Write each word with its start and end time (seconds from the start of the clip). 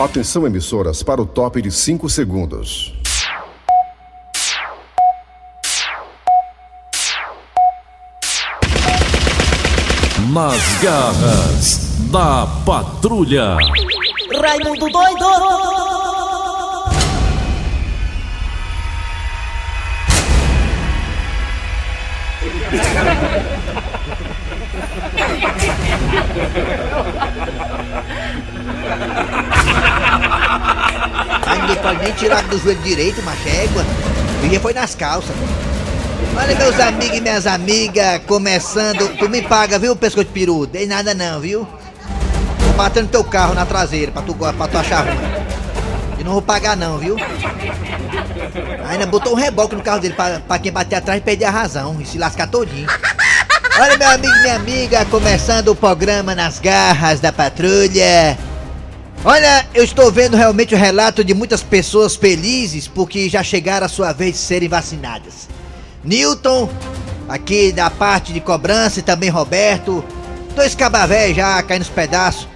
Atenção, 0.00 0.46
emissoras, 0.46 1.02
para 1.02 1.20
o 1.20 1.26
top 1.26 1.60
de 1.60 1.72
5 1.72 2.08
segundos. 2.08 2.94
Nas 10.32 10.80
garras 10.80 11.98
da 12.12 12.46
patrulha. 12.64 13.56
Raimundo 14.40 14.88
doido! 14.88 15.26
Ai, 31.48 31.62
ninguém 31.62 31.76
pode 31.76 32.02
nem 32.02 32.12
tirar 32.12 32.42
do 32.42 32.58
joelho 32.58 32.82
direito, 32.82 33.22
macho, 33.22 33.48
é 33.48 33.64
égua. 33.64 33.82
Vigia 34.42 34.60
foi 34.60 34.74
nas 34.74 34.94
calças. 34.94 35.34
Olha, 36.36 36.54
meus 36.54 36.78
amigos 36.78 37.16
e 37.16 37.20
minhas 37.22 37.46
amigas, 37.46 38.20
começando. 38.26 39.08
Tu 39.16 39.28
me 39.30 39.40
paga, 39.40 39.78
viu, 39.78 39.96
pescoço 39.96 40.26
de 40.26 40.32
peru? 40.32 40.66
Dei 40.66 40.86
nada 40.86 41.14
não, 41.14 41.40
viu? 41.40 41.66
Tô 42.58 42.72
batendo 42.76 43.08
teu 43.08 43.24
carro 43.24 43.54
na 43.54 43.64
traseira 43.64 44.12
pra 44.12 44.20
tu, 44.20 44.34
pra 44.34 44.68
tu 44.68 44.76
achar 44.76 45.06
ruim. 45.06 45.18
E 46.18 46.24
não 46.24 46.32
vou 46.32 46.42
pagar 46.42 46.76
não, 46.76 46.98
viu? 46.98 47.16
Ainda 48.88 49.06
botou 49.06 49.32
um 49.32 49.36
reboque 49.36 49.74
no 49.74 49.82
carro 49.82 50.00
dele 50.00 50.14
pra, 50.14 50.40
pra 50.40 50.58
quem 50.58 50.70
bater 50.70 50.96
atrás 50.96 51.22
perder 51.22 51.46
a 51.46 51.50
razão 51.50 51.96
e 51.98 52.04
se 52.04 52.18
lascar 52.18 52.46
todinho. 52.46 52.88
Olha, 53.80 53.96
meu 53.96 54.10
amigo 54.10 54.34
e 54.34 54.40
minha 54.40 54.56
amiga, 54.56 55.04
começando 55.06 55.68
o 55.68 55.74
programa 55.74 56.34
nas 56.34 56.58
garras 56.58 57.20
da 57.20 57.32
patrulha. 57.32 58.36
Olha, 59.24 59.66
eu 59.74 59.82
estou 59.82 60.12
vendo 60.12 60.36
realmente 60.36 60.74
o 60.74 60.78
relato 60.78 61.24
de 61.24 61.34
muitas 61.34 61.60
pessoas 61.60 62.14
felizes 62.14 62.86
porque 62.86 63.28
já 63.28 63.42
chegaram 63.42 63.84
a 63.84 63.88
sua 63.88 64.12
vez 64.12 64.34
de 64.34 64.38
serem 64.38 64.68
vacinadas. 64.68 65.48
Newton, 66.04 66.70
aqui 67.28 67.72
da 67.72 67.90
parte 67.90 68.32
de 68.32 68.40
cobrança 68.40 69.00
e 69.00 69.02
também 69.02 69.28
Roberto, 69.28 70.04
dois 70.54 70.76
cabavé 70.76 71.34
já 71.34 71.60
caindo 71.64 71.80
nos 71.80 71.90
pedaços. 71.90 72.46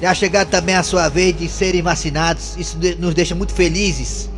Já 0.00 0.14
chegaram 0.14 0.48
também 0.50 0.74
a 0.74 0.82
sua 0.82 1.08
vez 1.08 1.36
de 1.36 1.48
serem 1.48 1.80
vacinados. 1.80 2.54
Isso 2.58 2.78
nos 2.98 3.14
deixa 3.14 3.34
muito 3.34 3.54
felizes. 3.54 4.28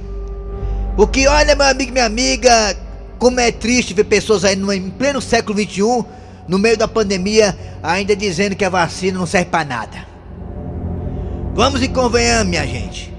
Porque 0.96 1.26
olha, 1.26 1.56
meu 1.56 1.66
amigo 1.66 1.92
minha 1.92 2.06
amiga, 2.06 2.76
como 3.18 3.40
é 3.40 3.50
triste 3.50 3.92
ver 3.92 4.04
pessoas 4.04 4.44
aí 4.44 4.54
no, 4.54 4.72
em 4.72 4.88
pleno 4.88 5.20
século 5.20 5.60
XXI, 5.60 6.04
no 6.46 6.58
meio 6.60 6.76
da 6.76 6.86
pandemia, 6.86 7.58
ainda 7.82 8.14
dizendo 8.14 8.54
que 8.54 8.64
a 8.64 8.70
vacina 8.70 9.18
não 9.18 9.26
serve 9.26 9.50
pra 9.50 9.64
nada. 9.64 10.09
Vamos 11.52 11.82
e 11.82 11.88
convenhamos, 11.88 12.48
minha 12.48 12.66
gente. 12.66 13.12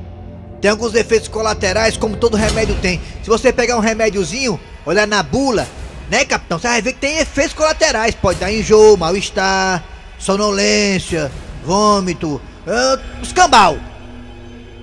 Tem 0.61 0.71
alguns 0.71 0.95
efeitos 0.95 1.27
colaterais, 1.27 1.97
como 1.97 2.15
todo 2.15 2.37
remédio 2.37 2.75
tem. 2.75 3.01
Se 3.23 3.29
você 3.29 3.51
pegar 3.51 3.77
um 3.77 3.81
remédiozinho, 3.81 4.59
olhar 4.85 5.07
na 5.07 5.21
bula, 5.21 5.67
né, 6.09 6.23
capitão? 6.23 6.59
Você 6.59 6.67
vai 6.67 6.81
ver 6.81 6.93
que 6.93 6.99
tem 6.99 7.17
efeitos 7.17 7.53
colaterais. 7.53 8.15
Pode 8.15 8.39
dar 8.39 8.51
enjoo, 8.51 8.95
mal-estar, 8.95 9.83
sonolência, 10.17 11.31
vômito, 11.65 12.39
ah, 12.67 12.99
escambau, 13.21 13.77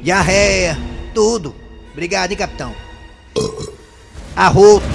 diarreia, 0.03 0.77
tudo. 1.15 1.55
Obrigado, 1.93 2.33
hein, 2.33 2.37
capitão? 2.37 2.75
Arroto. 4.37 4.87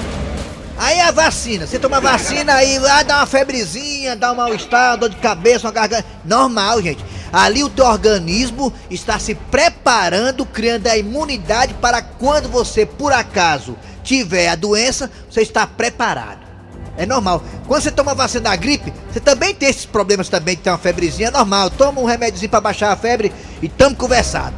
Aí 0.78 1.00
a 1.00 1.12
vacina, 1.12 1.68
você 1.68 1.78
toma 1.80 2.02
vacina 2.02 2.56
aí, 2.56 2.78
ah, 2.78 3.04
dá 3.04 3.18
uma 3.18 3.26
febrezinha, 3.26 4.16
dá 4.16 4.32
um 4.32 4.36
mal-estar, 4.36 4.98
dor 4.98 5.10
de 5.10 5.16
cabeça, 5.18 5.68
uma 5.68 5.74
garganta. 5.74 6.06
Normal, 6.26 6.82
gente. 6.82 7.04
Ali 7.34 7.64
o 7.64 7.70
teu 7.70 7.86
organismo 7.86 8.72
está 8.92 9.18
se 9.18 9.34
preparando, 9.34 10.46
criando 10.46 10.86
a 10.86 10.96
imunidade 10.96 11.74
para 11.74 12.00
quando 12.00 12.48
você, 12.48 12.86
por 12.86 13.12
acaso, 13.12 13.76
tiver 14.04 14.50
a 14.50 14.56
doença, 14.56 15.10
você 15.28 15.42
está 15.42 15.66
preparado. 15.66 16.44
É 16.96 17.08
normal. 17.08 17.44
Quando 17.68 17.82
você 17.82 17.90
toma 17.90 18.14
vacina 18.14 18.52
da 18.52 18.56
gripe, 18.56 18.94
você 19.12 19.20
também 19.20 19.56
tem 19.56 19.68
esses 19.68 19.84
problemas 19.84 20.30
também, 20.30 20.56
tem 20.56 20.72
uma 20.72 20.78
febrezinha, 20.78 21.30
é 21.30 21.32
normal. 21.32 21.72
Toma 21.72 22.00
um 22.00 22.06
remédiozinho 22.06 22.52
para 22.52 22.62
baixar 22.62 22.92
a 22.92 22.96
febre 22.96 23.34
e 23.64 23.68
tamo 23.68 23.96
conversado. 23.96 24.56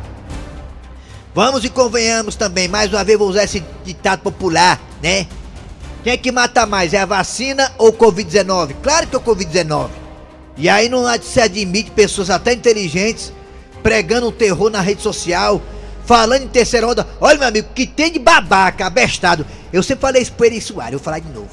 Vamos 1.33 1.63
e 1.63 1.69
convenhamos 1.69 2.35
também, 2.35 2.67
mais 2.67 2.91
uma 2.91 3.05
vez 3.05 3.17
vou 3.17 3.29
usar 3.29 3.45
esse 3.45 3.63
ditado 3.85 4.19
popular, 4.19 4.81
né? 5.01 5.27
Quem 6.03 6.11
é 6.11 6.17
que 6.17 6.31
mata 6.31 6.65
mais? 6.65 6.93
É 6.93 6.99
a 6.99 7.05
vacina 7.05 7.71
ou 7.77 7.89
o 7.89 7.93
Covid-19? 7.93 8.75
Claro 8.83 9.07
que 9.07 9.15
é 9.15 9.17
o 9.17 9.21
Covid-19. 9.21 10.04
E 10.57 10.69
aí 10.69 10.87
não 10.87 11.03
se 11.21 11.41
admite 11.41 11.91
pessoas 11.91 12.29
até 12.29 12.53
inteligentes 12.53 13.33
pregando 13.83 14.27
o 14.27 14.31
terror 14.31 14.69
na 14.71 14.81
rede 14.81 15.01
social, 15.01 15.61
falando 16.05 16.43
em 16.43 16.47
terceira 16.47 16.87
onda. 16.87 17.07
Olha, 17.21 17.37
meu 17.37 17.47
amigo, 17.47 17.67
que 17.75 17.85
tem 17.85 18.11
de 18.11 18.19
babaca, 18.19 18.85
abestado. 18.85 19.45
Eu 19.71 19.83
sempre 19.83 20.01
falei 20.01 20.21
isso 20.21 20.33
Eri 20.43 20.61
Soares, 20.61 20.93
eu 20.93 20.99
vou 20.99 21.05
falar 21.05 21.19
de 21.19 21.29
novo. 21.29 21.49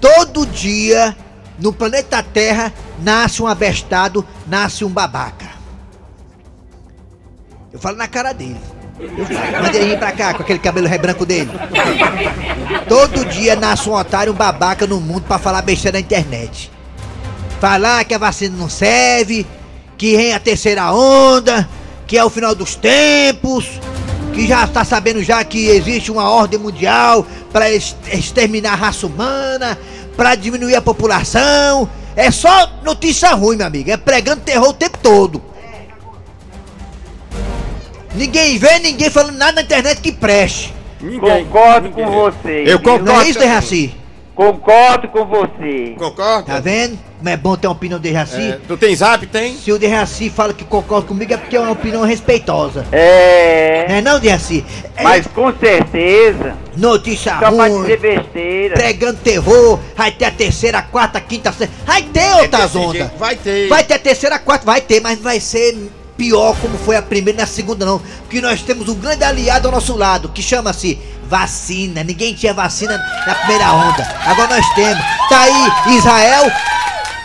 Todo 0.00 0.46
dia, 0.46 1.16
no 1.58 1.72
planeta 1.72 2.22
Terra, 2.22 2.72
nasce 3.02 3.42
um 3.42 3.46
abestado, 3.46 4.26
nasce 4.46 4.84
um 4.84 4.88
babaca. 4.88 5.48
Eu 7.72 7.78
falo 7.78 7.96
na 7.96 8.06
cara 8.06 8.32
dele. 8.32 8.60
Falo, 8.94 9.62
manda 9.62 9.76
ele 9.76 9.90
vir 9.90 9.98
pra 9.98 10.12
cá 10.12 10.32
com 10.32 10.42
aquele 10.42 10.60
cabelo 10.60 10.86
rebranco 10.86 11.26
dele. 11.26 11.50
Todo 12.88 13.24
dia 13.26 13.56
nasce 13.56 13.88
um 13.88 13.94
otário, 13.94 14.32
um 14.32 14.36
babaca 14.36 14.86
no 14.86 15.00
mundo 15.00 15.24
pra 15.24 15.38
falar 15.38 15.60
besteira 15.62 15.98
na 15.98 16.00
internet. 16.00 16.70
Falar 17.60 18.04
que 18.04 18.14
a 18.14 18.18
vacina 18.18 18.56
não 18.56 18.68
serve, 18.68 19.46
que 19.96 20.16
vem 20.16 20.32
a 20.32 20.40
terceira 20.40 20.92
onda, 20.92 21.68
que 22.06 22.18
é 22.18 22.24
o 22.24 22.30
final 22.30 22.54
dos 22.54 22.74
tempos, 22.74 23.80
que 24.34 24.46
já 24.46 24.64
está 24.64 24.84
sabendo 24.84 25.22
já 25.22 25.42
que 25.44 25.66
existe 25.68 26.10
uma 26.10 26.28
ordem 26.28 26.58
mundial 26.58 27.26
para 27.52 27.70
exterminar 27.70 28.72
a 28.72 28.76
raça 28.76 29.06
humana, 29.06 29.78
para 30.16 30.34
diminuir 30.34 30.74
a 30.74 30.82
população. 30.82 31.88
É 32.16 32.30
só 32.30 32.70
notícia 32.84 33.30
ruim, 33.30 33.56
meu 33.56 33.66
amigo. 33.66 33.90
É 33.90 33.96
pregando 33.96 34.42
terror 34.42 34.68
o 34.68 34.74
tempo 34.74 34.98
todo. 35.02 35.42
Ninguém 38.14 38.58
vê 38.58 38.78
ninguém 38.78 39.10
falando 39.10 39.36
nada 39.36 39.52
na 39.52 39.62
internet 39.62 40.00
que 40.00 40.12
preste. 40.12 40.72
Concordo 41.20 41.90
com 41.90 42.06
você. 42.10 42.64
Eu 42.66 42.78
concordo. 42.78 43.04
Não 43.04 43.20
é 43.20 43.28
isso, 43.28 43.38
Dejaci? 43.38 43.94
Concordo 44.34 45.08
com 45.08 45.24
você. 45.26 45.94
Concorda? 45.96 46.42
Tá 46.54 46.60
vendo? 46.60 46.98
Como 47.18 47.28
é 47.28 47.36
bom 47.36 47.56
ter 47.56 47.68
uma 47.68 47.72
opinião 47.72 47.98
do 48.00 48.02
Dejaci? 48.02 48.40
É, 48.50 48.58
tu 48.66 48.76
tem 48.76 48.94
zap, 48.94 49.24
tem? 49.28 49.56
Se 49.56 49.70
o 49.70 49.78
Dejaci 49.78 50.28
fala 50.28 50.52
que 50.52 50.64
concorda 50.64 51.06
comigo 51.06 51.32
é 51.32 51.36
porque 51.36 51.56
é 51.56 51.60
uma 51.60 51.70
opinião 51.70 52.02
respeitosa. 52.02 52.84
É. 52.90 53.86
Não 53.88 53.94
é 53.94 54.02
não, 54.02 54.18
Dejaci? 54.18 54.64
É 54.96 55.02
Mas 55.04 55.26
com 55.28 55.52
certeza. 55.56 56.56
notícia 56.76 57.32
Só 57.32 57.38
pra 57.38 57.48
ruim, 57.68 57.82
dizer 57.82 58.00
besteira. 58.00 58.74
pregando 58.74 59.18
terror, 59.20 59.78
vai 59.96 60.10
ter 60.10 60.24
a 60.24 60.30
terceira, 60.32 60.78
a 60.78 60.82
quarta, 60.82 61.18
a 61.18 61.20
quinta, 61.20 61.50
a 61.50 61.52
sexta. 61.52 61.74
Vai 61.86 62.02
ter 62.02 62.34
outras 62.34 62.74
ondas. 62.74 63.10
vai 63.16 63.36
ter. 63.36 63.68
Vai 63.68 63.84
ter 63.84 63.94
a 63.94 63.98
terceira, 64.00 64.34
a 64.34 64.38
quarta, 64.40 64.66
vai 64.66 64.80
ter, 64.80 65.00
mas 65.00 65.18
vai 65.20 65.38
ser 65.38 65.76
pior 66.16 66.56
como 66.60 66.78
foi 66.78 66.96
a 66.96 67.02
primeira 67.02 67.40
e 67.40 67.42
a 67.42 67.46
segunda 67.46 67.84
não. 67.84 67.98
Porque 68.20 68.40
nós 68.40 68.62
temos 68.62 68.88
um 68.88 68.94
grande 68.94 69.24
aliado 69.24 69.68
ao 69.68 69.74
nosso 69.74 69.96
lado, 69.96 70.28
que 70.28 70.42
chama-se 70.42 70.98
vacina. 71.28 72.02
Ninguém 72.04 72.34
tinha 72.34 72.54
vacina 72.54 72.96
na 73.26 73.34
primeira 73.34 73.72
onda. 73.72 74.02
Agora 74.26 74.56
nós 74.56 74.74
temos. 74.74 75.02
Tá 75.28 75.40
aí 75.40 75.96
Israel, 75.96 76.50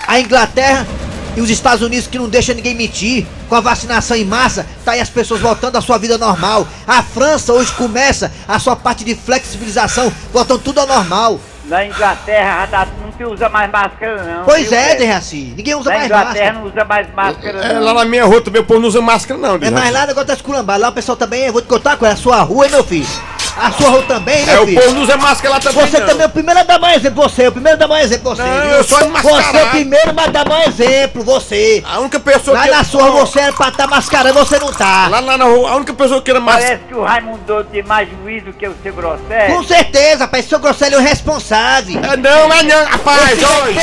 a 0.08 0.20
Inglaterra 0.20 0.88
e 1.36 1.42
os 1.42 1.50
Estados 1.50 1.82
Unidos 1.86 2.08
que 2.08 2.18
não 2.18 2.30
deixa 2.30 2.54
ninguém 2.54 2.76
mentir. 2.76 3.26
Com 3.48 3.56
a 3.56 3.62
vacinação 3.62 4.16
em 4.16 4.26
massa, 4.26 4.66
tá 4.86 4.92
aí 4.92 5.02
as 5.02 5.10
pessoas 5.10 5.42
voltando 5.42 5.76
à 5.76 5.82
sua 5.82 5.98
vida 5.98 6.18
normal. 6.20 6.68
A 6.88 7.02
França 7.02 7.52
hoje 7.52 7.72
começa 7.72 8.32
a 8.48 8.60
sua 8.60 8.76
parte 8.76 9.04
de 9.04 9.16
flexibilização, 9.16 10.12
voltando 10.32 10.60
tudo 10.60 10.80
ao 10.80 10.88
normal. 10.88 11.40
Na 11.66 11.86
Inglaterra 11.86 12.68
já 12.70 12.86
tá- 12.86 12.88
se 13.20 13.24
usa 13.26 13.50
mais 13.50 13.70
máscara, 13.70 14.24
não. 14.24 14.46
Pois 14.46 14.70
viu, 14.70 14.78
é, 14.80 14.86
velho? 14.88 15.00
Dejaci. 15.00 15.54
Ninguém 15.58 15.76
usa 15.76 15.90
Na 15.90 15.96
mais 15.98 16.06
Inglaterra 16.10 16.34
máscara. 16.34 16.54
não 16.54 16.64
usa 16.64 16.86
mais 16.86 17.14
máscara, 17.14 17.60
É, 17.66 17.74
não. 17.74 17.84
lá 17.84 17.94
na 17.94 18.06
minha 18.06 18.24
rua 18.26 18.42
também 18.42 18.62
o 18.62 18.66
povo 18.66 18.80
não 18.80 18.88
usa 18.88 19.02
máscara, 19.02 19.38
não. 19.40 19.56
É 19.62 19.70
mais 19.70 19.92
lá 19.94 20.04
o 20.04 20.08
negócio 20.08 20.28
tá 20.28 20.34
esculambado. 20.34 20.82
Lá 20.82 20.88
o 20.90 20.94
pessoal 20.94 21.18
também, 21.18 21.44
eu 21.46 21.52
vou 21.54 21.62
te 21.62 21.68
contar 21.68 21.98
qual 21.98 22.10
é 22.10 22.14
a 22.14 22.18
sua 22.18 22.42
rua, 22.42 22.66
hein, 22.66 22.72
meu 22.72 22.84
filho? 22.84 23.06
A 23.58 23.72
sua 23.72 23.90
rua 23.90 24.04
também, 24.04 24.42
É, 24.48 24.54
meu 24.54 24.64
o 24.64 24.74
povo 24.74 24.94
não 24.94 25.02
usa 25.02 25.18
máscara 25.18 25.56
lá 25.56 25.60
também. 25.60 25.86
Você 25.86 26.00
não. 26.00 26.08
também 26.08 26.24
é 26.24 26.28
o 26.28 26.30
primeiro 26.30 26.60
a 26.62 26.64
dar 26.64 26.80
mais 26.80 26.96
exemplo, 26.98 27.24
você. 27.24 27.48
O 27.48 27.52
primeiro 27.52 27.76
a 27.76 27.80
dar 27.80 27.88
mais 27.90 28.06
exemplo, 28.06 28.34
você. 28.34 28.42
Não, 28.42 28.62
viu? 28.62 28.70
eu 28.72 28.84
sou 28.86 29.02
enmascarado. 29.02 29.44
Você 29.52 29.58
é 29.58 29.64
o 29.64 29.70
primeiro 29.70 30.10
a 30.18 30.28
dar 30.28 30.48
mais 30.48 30.80
exemplo, 30.80 31.24
você. 31.24 31.84
A 31.86 32.00
única 32.00 32.20
pessoa 32.22 32.56
Lá 32.56 32.64
que. 32.64 32.70
na 32.72 32.84
sua 32.86 33.04
rua 33.10 33.26
você 33.26 33.40
era 33.42 33.52
pra 33.52 33.68
estar 33.68 33.88
mascarando, 33.88 34.40
você 34.40 34.60
não 34.60 34.72
tá. 34.72 35.10
Lá, 35.10 35.20
lá 35.20 35.38
na 35.38 35.44
rua, 35.44 35.72
a 35.72 35.76
única 35.76 35.94
pessoa 35.94 36.20
que 36.22 36.26
queira 36.26 36.40
máscara. 36.40 36.68
Parece 36.68 36.84
que 36.86 36.94
o 36.96 37.04
Raimundo 37.04 37.40
Doido 37.46 37.68
tem 37.70 37.84
mais 37.84 38.08
juízo 38.10 38.54
que 38.54 38.66
o 38.66 38.74
seu 38.82 38.94
Grosselio. 38.94 39.56
Com 39.58 39.64
certeza, 39.64 40.20
rapaz. 40.24 40.46
Seu 40.46 40.60
Grosselio 40.60 40.96
é 40.98 41.02
o 41.02 41.04
responsável. 41.04 42.00
É 42.02 42.16
não, 42.16 42.54
é 42.54 42.64
não, 42.64 42.98
rapaz, 43.10 43.40
hoje. 43.44 43.80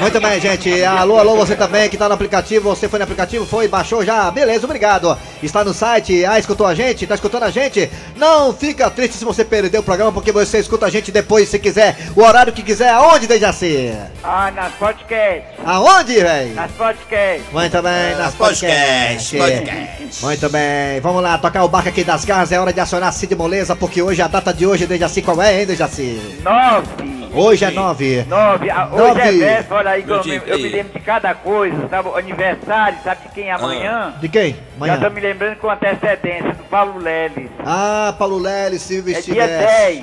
Muito 0.00 0.18
bem, 0.18 0.40
gente. 0.40 0.82
Alô, 0.82 1.18
alô, 1.18 1.36
você 1.36 1.54
também 1.54 1.88
que 1.90 1.96
tá 1.96 2.08
no 2.08 2.14
aplicativo. 2.14 2.70
Você 2.70 2.88
foi 2.88 2.98
no 2.98 3.04
aplicativo? 3.04 3.44
Foi, 3.44 3.68
baixou 3.68 4.02
já? 4.02 4.30
Beleza, 4.30 4.64
obrigado. 4.64 5.16
Está 5.42 5.62
no 5.62 5.74
site. 5.74 6.24
Ah, 6.24 6.38
escutou 6.38 6.66
a 6.66 6.74
gente? 6.74 7.06
Tá 7.06 7.14
escutando 7.14 7.42
a 7.42 7.50
gente? 7.50 7.90
Não 8.16 8.52
fica 8.54 8.88
triste 8.90 9.18
se 9.18 9.24
você 9.26 9.44
perdeu 9.44 9.82
o 9.82 9.84
programa, 9.84 10.10
porque 10.10 10.32
você 10.32 10.58
escuta 10.58 10.86
a 10.86 10.90
gente 10.90 11.12
depois, 11.12 11.50
se 11.50 11.58
quiser. 11.58 11.98
O 12.16 12.22
horário 12.22 12.52
que 12.52 12.62
quiser. 12.62 12.88
Aonde, 12.88 13.26
Dejaci? 13.26 13.92
Ah, 14.24 14.50
nas 14.50 14.72
podcasts. 14.72 15.50
Aonde, 15.64 16.14
velho? 16.14 16.54
Nas 16.54 16.70
podcasts. 16.72 17.52
Muito 17.52 17.82
bem, 17.82 18.16
nas 18.16 18.34
podcast, 18.34 19.36
podcasts. 19.36 19.38
podcast. 19.38 20.24
Muito 20.24 20.48
bem, 20.48 21.00
vamos 21.00 21.22
lá, 21.22 21.36
tocar 21.36 21.62
o 21.64 21.68
barco 21.68 21.90
aqui 21.90 22.04
das 22.04 22.24
garras. 22.24 22.50
É 22.52 22.58
hora 22.58 22.72
de 22.72 22.80
acionar 22.80 23.12
Cid 23.12 23.34
Moleza, 23.34 23.76
porque 23.76 24.00
hoje 24.00 24.22
a 24.22 24.28
data 24.28 24.52
de 24.52 24.66
hoje, 24.66 24.86
Dejaci, 24.86 25.20
qual 25.20 25.42
é, 25.42 25.60
hein, 25.60 25.66
Dejaci? 25.66 26.38
Nove. 26.42 27.19
Hoje 27.32 27.64
é 27.64 27.70
nove. 27.70 28.24
Nove. 28.24 28.70
Ah, 28.70 28.88
Hoje 28.92 29.04
Nove. 29.06 29.20
é 29.20 29.32
véspera, 29.32 29.74
olha 29.76 29.90
aí, 29.90 30.02
que 30.02 30.10
eu, 30.10 30.22
eu 30.46 30.58
me 30.58 30.68
lembro 30.68 30.92
de 30.92 31.00
cada 31.00 31.34
coisa, 31.34 31.88
sabe? 31.88 32.08
Aniversário, 32.18 32.98
sabe 33.04 33.22
de 33.22 33.34
quem 33.34 33.48
é 33.48 33.52
amanhã? 33.52 34.14
De 34.20 34.28
quem? 34.28 34.52
Já 34.52 34.58
Amanhã. 34.76 35.00
tô 35.00 35.10
me 35.10 35.20
lembrando 35.20 35.56
com 35.58 35.70
antecedência 35.70 36.52
do 36.54 36.64
Paulo 36.64 36.98
Leles. 36.98 37.48
Ah, 37.64 38.14
Paulo 38.18 38.38
Leles, 38.38 38.82
se 38.82 38.98
É 38.98 39.20
dia. 39.20 39.46
10. 39.46 40.02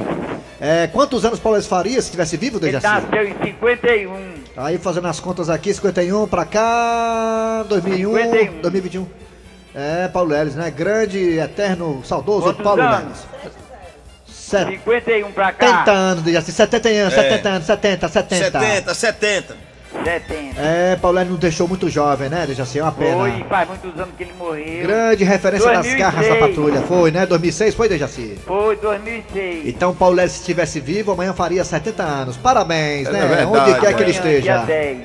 É, 0.59 0.87
quantos 0.87 1.23
anos 1.25 1.39
Paulo 1.39 1.55
Leles 1.55 1.67
faria 1.67 1.93
se 2.01 2.07
estivesse 2.07 2.35
vivo, 2.37 2.57
Ele 2.57 2.71
Dejaci? 2.71 2.87
nasceu 2.87 3.27
em 3.27 3.35
51. 3.43 4.33
Aí 4.55 4.77
fazendo 4.77 5.07
as 5.07 5.19
contas 5.19 5.49
aqui, 5.49 5.73
51 5.73 6.27
pra 6.27 6.45
cá, 6.45 7.63
2001, 7.69 8.13
51. 8.13 8.61
2021. 8.61 9.07
É, 9.75 10.07
Paulo 10.07 10.29
Leles, 10.31 10.55
né? 10.55 10.71
Grande, 10.71 11.37
eterno, 11.37 12.01
saudoso 12.03 12.45
Quantos 12.45 12.63
Paulo 12.63 12.81
anos? 12.81 13.25
Leles. 13.43 13.66
70 14.47 14.71
51 14.83 15.31
pra 15.31 15.51
cá. 15.51 15.83
anos, 15.91 16.23
Dejaci, 16.23 16.51
70 16.51 16.89
anos, 16.89 17.13
É. 17.13 17.21
70 17.23 17.49
anos, 17.49 17.65
70, 17.67 18.07
70. 18.07 18.59
70, 18.59 18.93
70. 18.93 19.67
70. 20.03 20.61
É, 20.61 20.97
Leles 21.11 21.29
não 21.31 21.37
deixou 21.37 21.67
muito 21.67 21.89
jovem, 21.89 22.29
né, 22.29 22.45
Dejaci? 22.45 22.77
É 22.79 22.83
uma 22.83 22.91
pena. 22.91 23.17
Foi, 23.17 23.45
faz 23.49 23.67
muitos 23.69 23.99
anos 23.99 24.13
que 24.17 24.23
ele 24.23 24.33
morreu. 24.37 24.83
Grande 24.83 25.23
referência 25.23 25.65
nas 25.71 25.85
2006. 25.85 25.99
garras 25.99 26.27
da 26.27 26.35
patrulha. 26.35 26.81
Foi, 26.81 27.09
né? 27.11 27.25
2006, 27.25 27.73
foi, 27.73 27.89
Dejaci? 27.89 28.37
Foi 28.45 28.75
2006. 28.75 29.65
Então, 29.67 29.95
Leles, 30.11 30.33
se 30.33 30.39
estivesse 30.41 30.79
vivo, 30.79 31.11
amanhã 31.13 31.33
faria 31.33 31.63
70 31.63 32.03
anos. 32.03 32.37
Parabéns, 32.37 33.07
É 33.07 33.11
né? 33.11 33.19
verdade, 33.27 33.45
Onde 33.45 33.79
quer 33.79 33.93
que 33.95 34.03
ele 34.03 34.17
Amanhã, 34.17 34.39
Dia 34.41 34.57
esteja. 34.57 34.57
10. 34.65 34.97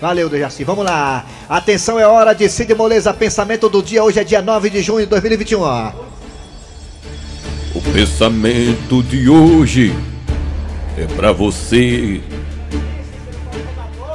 Valeu, 0.00 0.28
Dejaci. 0.28 0.64
Vamos 0.64 0.84
lá. 0.84 1.24
Atenção, 1.48 1.98
é 1.98 2.06
hora 2.06 2.34
de 2.34 2.48
Cid 2.48 2.74
Moleza. 2.74 3.14
Pensamento 3.14 3.68
do 3.68 3.82
dia. 3.82 4.04
Hoje 4.04 4.20
é 4.20 4.24
dia 4.24 4.42
9 4.42 4.68
de 4.70 4.82
junho 4.82 5.00
de 5.00 5.06
2021. 5.06 5.62
Pensamento 7.92 9.02
de 9.02 9.28
hoje 9.28 9.94
é 10.96 11.04
pra 11.04 11.32
você. 11.32 12.20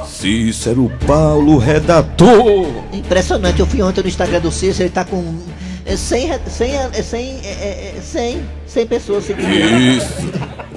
Cícero 0.06 0.90
Paulo, 1.06 1.58
redator. 1.58 2.68
Impressionante, 2.92 3.58
eu 3.58 3.66
fui 3.66 3.82
ontem 3.82 4.02
no 4.02 4.08
Instagram 4.08 4.40
do 4.40 4.52
Cícero, 4.52 4.84
ele 4.84 4.90
tá 4.90 5.04
com 5.04 5.36
é, 5.84 5.96
100, 5.96 6.26
re- 6.28 6.38
100, 6.48 6.70
é, 6.76 6.90
100, 7.02 7.30
é, 7.42 7.94
é, 7.96 8.00
100, 8.00 8.42
100 8.66 8.86
pessoas 8.86 9.24
seguindo. 9.24 9.48
Isso. 9.50 10.30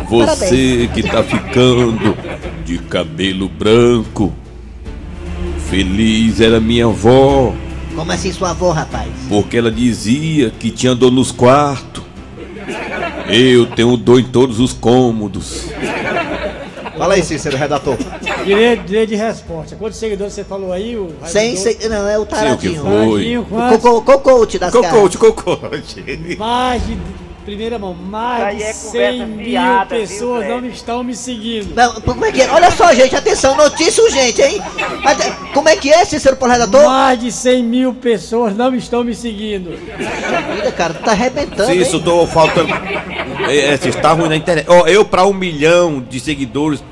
Você 0.09 0.89
que 0.93 1.03
tá 1.03 1.23
ficando 1.23 2.15
de 2.65 2.77
cabelo 2.79 3.47
branco. 3.47 4.33
Feliz 5.69 6.39
era 6.41 6.59
minha 6.59 6.85
avó, 6.85 7.51
Como 7.95 8.11
assim 8.11 8.31
sua 8.31 8.51
avó, 8.51 8.71
rapaz? 8.71 9.09
porque 9.27 9.57
ela 9.57 9.71
dizia 9.71 10.51
que 10.51 10.69
tinha 10.71 10.93
dor 10.95 11.11
nos 11.11 11.31
quartos. 11.31 12.03
Eu 13.29 13.65
tenho 13.67 13.95
dor 13.97 14.19
em 14.19 14.23
todos 14.23 14.59
os 14.59 14.73
cômodos. 14.73 15.65
Fala 16.97 17.15
aí, 17.15 17.23
Cícero, 17.23 17.57
redator. 17.57 17.97
Direito, 18.45 18.83
direito 18.83 19.09
de 19.09 19.15
resposta. 19.15 19.75
Quantos 19.75 19.97
seguidores 19.97 20.31
você 20.33 20.43
falou 20.45 20.71
aí? 20.71 20.95
O 20.95 21.11
100, 21.25 21.55
se- 21.57 21.89
não, 21.89 22.07
é 22.07 22.17
o 22.17 22.21
Sei 22.21 22.23
o 22.23 22.25
que 22.25 22.35
Taradinho. 22.69 22.81
foi. 22.81 22.91
Taradinho, 23.09 23.41
O 23.41 23.45
quantos? 23.45 23.81
coco- 23.81 24.01
cocote 24.03 24.59
das 24.59 24.71
Cocote, 24.71 25.17
cocote. 25.17 26.03
Mais 26.39 26.85
de 26.85 26.97
primeira 27.45 27.77
mão, 27.77 27.93
mais 27.93 28.43
Aí 28.43 28.55
de 28.57 28.63
é 28.63 28.73
100 28.73 28.91
conversa 28.91 29.25
mil 29.27 29.45
fiada, 29.45 29.95
viu, 29.95 30.07
pessoas 30.07 30.39
Zé? 30.45 30.49
não 30.49 30.65
estão 30.65 31.03
me 31.03 31.15
seguindo. 31.15 31.75
Não, 31.75 31.93
como 32.01 32.25
é 32.25 32.31
que 32.31 32.41
é? 32.41 32.49
Olha 32.51 32.71
só, 32.71 32.91
gente, 32.93 33.15
atenção, 33.15 33.55
notícia 33.55 34.03
urgente, 34.03 34.41
hein? 34.41 34.59
Ate- 35.05 35.31
Como 35.53 35.69
é 35.69 35.75
que 35.77 35.91
é, 35.93 36.03
Cícero, 36.03 36.35
por 36.35 36.49
redator? 36.49 36.83
Mais 36.85 37.19
de 37.19 37.31
100 37.31 37.63
mil 37.63 37.93
pessoas 37.93 38.55
não 38.55 38.73
estão 38.75 39.03
me 39.03 39.13
seguindo. 39.13 39.77
Vida, 40.55 40.71
cara, 40.71 40.93
tu 40.95 41.03
tá 41.03 41.11
arrebentando, 41.11 41.65
Se 41.71 41.77
isso 41.79 41.97
hein? 41.97 42.01
tô 42.03 42.25
faltando. 42.27 42.73
É, 43.47 43.57
é, 43.57 43.73
está 43.75 44.11
ruim 44.13 44.27
na 44.29 44.35
internet. 44.35 44.65
Ó, 44.67 44.87
eu 44.87 45.05
pra 45.05 45.25
um 45.25 45.33
milhão 45.33 46.01
de 46.01 46.19
seguidores, 46.19 46.83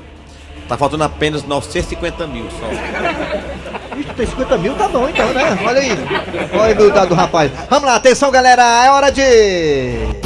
tá 0.68 0.76
faltando 0.76 1.02
apenas 1.04 1.42
950 1.44 2.26
mil 2.28 2.46
só. 2.60 2.66
Ixi, 3.98 4.10
tem 4.16 4.26
50 4.26 4.58
mil, 4.58 4.74
tá 4.74 4.88
bom 4.88 5.08
então, 5.08 5.26
né? 5.32 5.58
Olha 5.64 5.80
aí. 5.80 5.90
Olha 6.52 6.74
a 6.74 6.78
humildade 6.80 7.08
do 7.08 7.14
rapaz. 7.14 7.50
Vamos 7.68 7.86
lá, 7.86 7.96
atenção, 7.96 8.30
galera. 8.30 8.62
É 8.84 8.90
hora 8.90 9.10
de. 9.10 10.23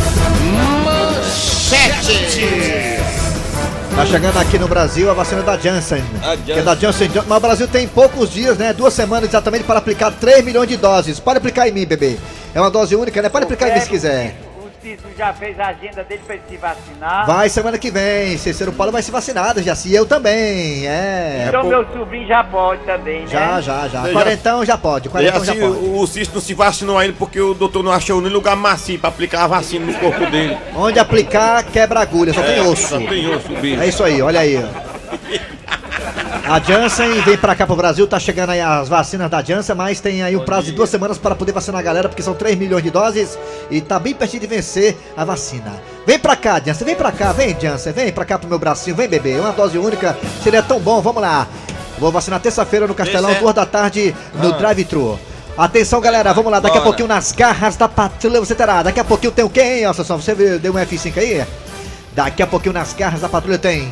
Tá 3.95 4.07
chegando 4.07 4.39
aqui 4.39 4.59
no 4.59 4.69
Brasil 4.69 5.11
a 5.11 5.15
vacina 5.15 5.43
da 5.43 5.59
Janssen. 5.59 6.05
A 6.23 6.37
Que 6.37 6.53
é 6.53 6.63
da 6.63 6.77
Janssen 6.77 7.09
Johnson. 7.09 7.27
Mas 7.29 7.39
o 7.39 7.41
Brasil 7.41 7.67
tem 7.67 7.89
poucos 7.89 8.31
dias, 8.31 8.57
né? 8.57 8.73
Duas 8.73 8.95
semanas 8.95 9.29
exatamente 9.29 9.65
para 9.65 9.79
aplicar 9.81 10.13
3 10.13 10.45
milhões 10.45 10.69
de 10.69 10.77
doses. 10.77 11.19
Pode 11.19 11.39
aplicar 11.39 11.69
em 11.69 11.73
mim, 11.73 11.85
bebê. 11.85 12.17
É 12.55 12.61
uma 12.61 12.71
dose 12.71 12.95
única, 12.95 13.21
né? 13.21 13.29
Pode 13.29 13.45
aplicar 13.45 13.71
em 13.71 13.75
mim 13.75 13.81
se 13.81 13.89
quiser. 13.89 14.37
O 14.89 14.91
Cícero 14.91 15.11
já 15.19 15.33
fez 15.35 15.61
a 15.61 15.67
agenda 15.67 16.03
dele 16.03 16.23
pra 16.25 16.35
ele 16.37 16.45
se 16.49 16.57
vacinar. 16.57 17.27
Vai 17.27 17.49
semana 17.51 17.77
que 17.77 17.91
vem. 17.91 18.39
Cícero 18.39 18.73
Paulo 18.73 18.91
vai 18.91 19.03
se 19.03 19.11
vacinar, 19.11 19.59
já 19.61 19.75
se 19.75 19.95
eu 19.95 20.07
também. 20.07 20.87
É. 20.87 21.45
Então 21.49 21.63
pô. 21.63 21.69
meu 21.69 21.87
sobrinho 21.93 22.27
já 22.27 22.43
pode 22.43 22.83
também, 22.85 23.21
né? 23.21 23.27
Já, 23.27 23.61
já, 23.61 23.87
já. 23.89 24.07
Já- 24.07 24.13
Quarentão 24.13 24.65
já 24.65 24.79
pode. 24.79 25.09
E 25.09 25.11
Quarentão 25.11 25.45
já 25.45 25.53
assim, 25.53 25.61
pode. 25.61 25.77
o, 25.85 26.07
Cícero 26.07 26.37
não 26.37 26.41
se 26.41 26.55
vacinou 26.55 26.97
ainda 26.97 27.15
porque 27.19 27.39
o 27.39 27.53
doutor 27.53 27.83
não 27.83 27.93
achou 27.93 28.21
nem 28.23 28.33
lugar 28.33 28.57
macio 28.57 28.99
pra 28.99 29.11
aplicar 29.11 29.45
a 29.45 29.47
vacina 29.47 29.85
no 29.85 29.99
corpo 29.99 30.25
dele. 30.31 30.57
Onde 30.75 30.99
aplicar, 30.99 31.63
quebra 31.65 32.01
agulha, 32.01 32.33
só 32.33 32.43
tem 32.43 32.57
É, 32.57 32.63
osso. 32.63 32.89
Só 32.89 32.99
tem 32.99 33.29
osso, 33.35 33.49
bicho. 33.61 33.83
É 33.83 33.87
isso 33.89 34.03
aí, 34.03 34.23
olha 34.23 34.41
aí. 34.41 34.57
ó. 34.57 34.89
A 36.49 36.59
Janssen 36.61 37.21
vem 37.21 37.37
pra 37.37 37.55
cá 37.55 37.67
pro 37.67 37.77
Brasil, 37.77 38.07
tá 38.07 38.19
chegando 38.19 38.51
aí 38.51 38.61
as 38.61 38.89
vacinas 38.89 39.31
da 39.31 39.43
Janssen, 39.43 39.75
mas 39.77 40.01
tem 40.01 40.23
aí 40.23 40.35
um 40.35 40.45
prazo 40.45 40.67
de 40.67 40.73
duas 40.73 40.89
semanas 40.89 41.19
para 41.19 41.35
poder 41.35 41.53
vacinar 41.53 41.81
a 41.81 41.83
galera, 41.83 42.09
porque 42.09 42.23
são 42.23 42.33
3 42.35 42.57
milhões 42.57 42.83
de 42.83 42.91
doses 42.91 43.39
e 43.71 43.83
tá 43.83 43.99
bem 43.99 44.15
pertinho 44.15 44.41
de 44.41 44.47
vencer 44.47 44.97
a 45.15 45.27
vacina. 45.27 45.75
Vem 46.07 46.19
pra 46.19 46.35
cá, 46.37 46.59
Janssen, 46.65 46.87
vem 46.87 46.97
pra 46.97 47.13
cá, 47.13 47.33
vem, 47.33 47.55
Janssen, 47.61 47.93
vem 47.93 48.11
pra 48.11 48.25
cá 48.25 48.39
pro 48.39 48.49
meu 48.49 48.59
bracinho, 48.59 48.97
vem, 48.97 49.07
bebê. 49.07 49.39
Uma 49.39 49.53
dose 49.53 49.77
única 49.77 50.17
seria 50.43 50.63
tão 50.63 50.81
bom, 50.81 51.03
vamos 51.03 51.21
lá. 51.21 51.47
Vou 51.99 52.11
vacinar 52.11 52.41
terça-feira 52.41 52.87
no 52.87 52.95
Castelão, 52.95 53.31
é- 53.31 53.35
duas 53.35 53.55
da 53.55 53.67
tarde, 53.67 54.15
no 54.35 54.49
Ah. 54.55 54.57
drive-thru. 54.57 55.19
Atenção, 55.57 56.01
galera, 56.01 56.33
vamos 56.33 56.51
lá, 56.51 56.61
daqui 56.61 56.79
a 56.79 56.81
pouquinho 56.81 57.09
nas 57.09 57.31
garras 57.33 57.77
da 57.77 57.89
patrulha 57.89 58.41
você 58.41 58.55
terá. 58.55 58.83
Daqui 58.83 59.01
a 59.01 59.05
pouquinho 59.05 59.33
tem 59.33 59.45
o 59.45 59.51
quem, 59.51 59.83
Sassão? 59.93 60.19
Você 60.19 60.35
deu 60.59 60.73
um 60.73 60.79
F5 60.79 61.19
aí? 61.19 61.45
Daqui 62.15 62.43
a 62.43 62.47
pouquinho 62.47 62.73
nas 62.73 62.95
garras 62.95 63.21
da 63.21 63.29
patrulha 63.29 63.59
tem 63.59 63.91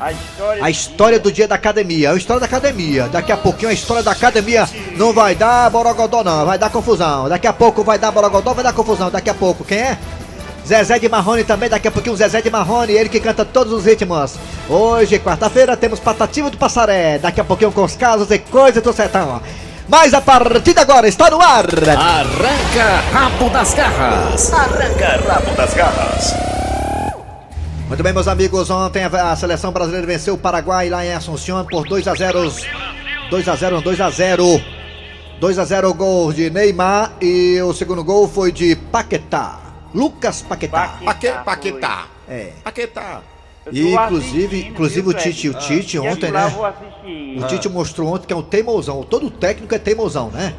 A 0.00 0.12
história, 0.12 0.64
a 0.64 0.70
história 0.70 1.20
do 1.20 1.30
dia 1.30 1.46
da 1.46 1.56
academia. 1.56 2.10
A 2.10 2.16
história 2.16 2.40
da 2.40 2.46
academia. 2.46 3.06
Daqui 3.08 3.30
a 3.30 3.36
pouquinho 3.36 3.70
a 3.70 3.74
história 3.74 4.02
da 4.02 4.12
academia 4.12 4.66
não 4.96 5.12
vai 5.12 5.34
dar 5.34 5.68
borogodó 5.70 6.24
não, 6.24 6.46
vai 6.46 6.58
dar 6.58 6.70
confusão. 6.70 7.28
Daqui 7.28 7.46
a 7.46 7.52
pouco 7.52 7.84
vai 7.84 7.98
dar 7.98 8.10
borogodó, 8.10 8.54
vai 8.54 8.64
dar 8.64 8.72
confusão. 8.72 9.10
Daqui 9.10 9.28
a 9.28 9.34
pouco, 9.34 9.62
quem 9.62 9.78
é? 9.78 9.98
Zezé 10.66 10.98
de 10.98 11.08
Marrone 11.08 11.44
também, 11.44 11.68
daqui 11.68 11.88
a 11.88 11.90
pouquinho 11.90 12.16
Zezé 12.16 12.40
de 12.40 12.50
Marrone, 12.50 12.92
ele 12.92 13.08
que 13.08 13.20
canta 13.20 13.44
todos 13.44 13.72
os 13.72 13.84
ritmos. 13.84 14.36
Hoje, 14.68 15.18
quarta-feira, 15.18 15.76
temos 15.76 16.00
Patativa 16.00 16.48
do 16.48 16.56
Passaré. 16.56 17.18
Daqui 17.18 17.40
a 17.40 17.44
pouquinho 17.44 17.72
com 17.72 17.84
os 17.84 17.96
casos 17.96 18.30
e 18.30 18.38
coisas 18.38 18.82
do 18.82 18.92
sertão. 18.92 19.40
Mas 19.88 20.14
a 20.14 20.20
partir 20.20 20.72
de 20.72 20.80
agora 20.80 21.08
está 21.08 21.28
no 21.28 21.40
ar. 21.40 21.66
Arranca 21.66 23.02
rabo 23.12 23.50
das 23.50 23.74
garras. 23.74 24.52
Arranca 24.52 25.20
rabo 25.28 25.56
das 25.56 25.74
garras. 25.74 26.49
Muito 27.90 28.04
bem, 28.04 28.12
meus 28.12 28.28
amigos. 28.28 28.70
Ontem 28.70 29.02
a, 29.02 29.34
seleção 29.34 29.72
brasileira 29.72 30.06
venceu 30.06 30.34
o 30.34 30.38
Paraguai 30.38 30.88
lá 30.88 31.04
em 31.04 31.12
Assunção 31.12 31.64
por 31.64 31.88
2 31.88 32.06
a 32.06 32.14
0. 32.14 32.52
2 33.28 33.48
a 33.48 33.56
0, 33.56 33.80
2 33.80 34.00
a 34.00 34.08
0. 34.08 34.64
2 35.40 35.58
a 35.58 35.64
0 35.64 35.92
gol 35.94 36.32
de 36.32 36.50
Neymar 36.50 37.16
e 37.20 37.60
o 37.60 37.72
segundo 37.74 38.04
gol 38.04 38.28
foi 38.28 38.52
de 38.52 38.76
Paquetá. 38.76 39.58
Lucas 39.92 40.40
Paquetá. 40.40 41.00
Paque, 41.04 41.32
Paquetá. 41.44 42.06
É. 42.28 42.52
Paquetá. 42.62 43.22
E 43.72 43.92
inclusive, 43.92 44.68
inclusive 44.68 45.08
o 45.08 45.12
Tite, 45.12 45.48
o 45.48 45.54
Tite 45.54 45.98
ontem, 45.98 46.30
lá 46.30 46.48
né? 46.48 46.74
O 47.42 47.46
Tite 47.48 47.68
mostrou 47.68 48.14
ontem 48.14 48.28
que 48.28 48.32
é 48.32 48.36
um 48.36 48.42
teimosão. 48.42 49.02
Todo 49.02 49.28
técnico 49.32 49.74
é 49.74 49.80
teimosão, 49.80 50.30
né? 50.30 50.54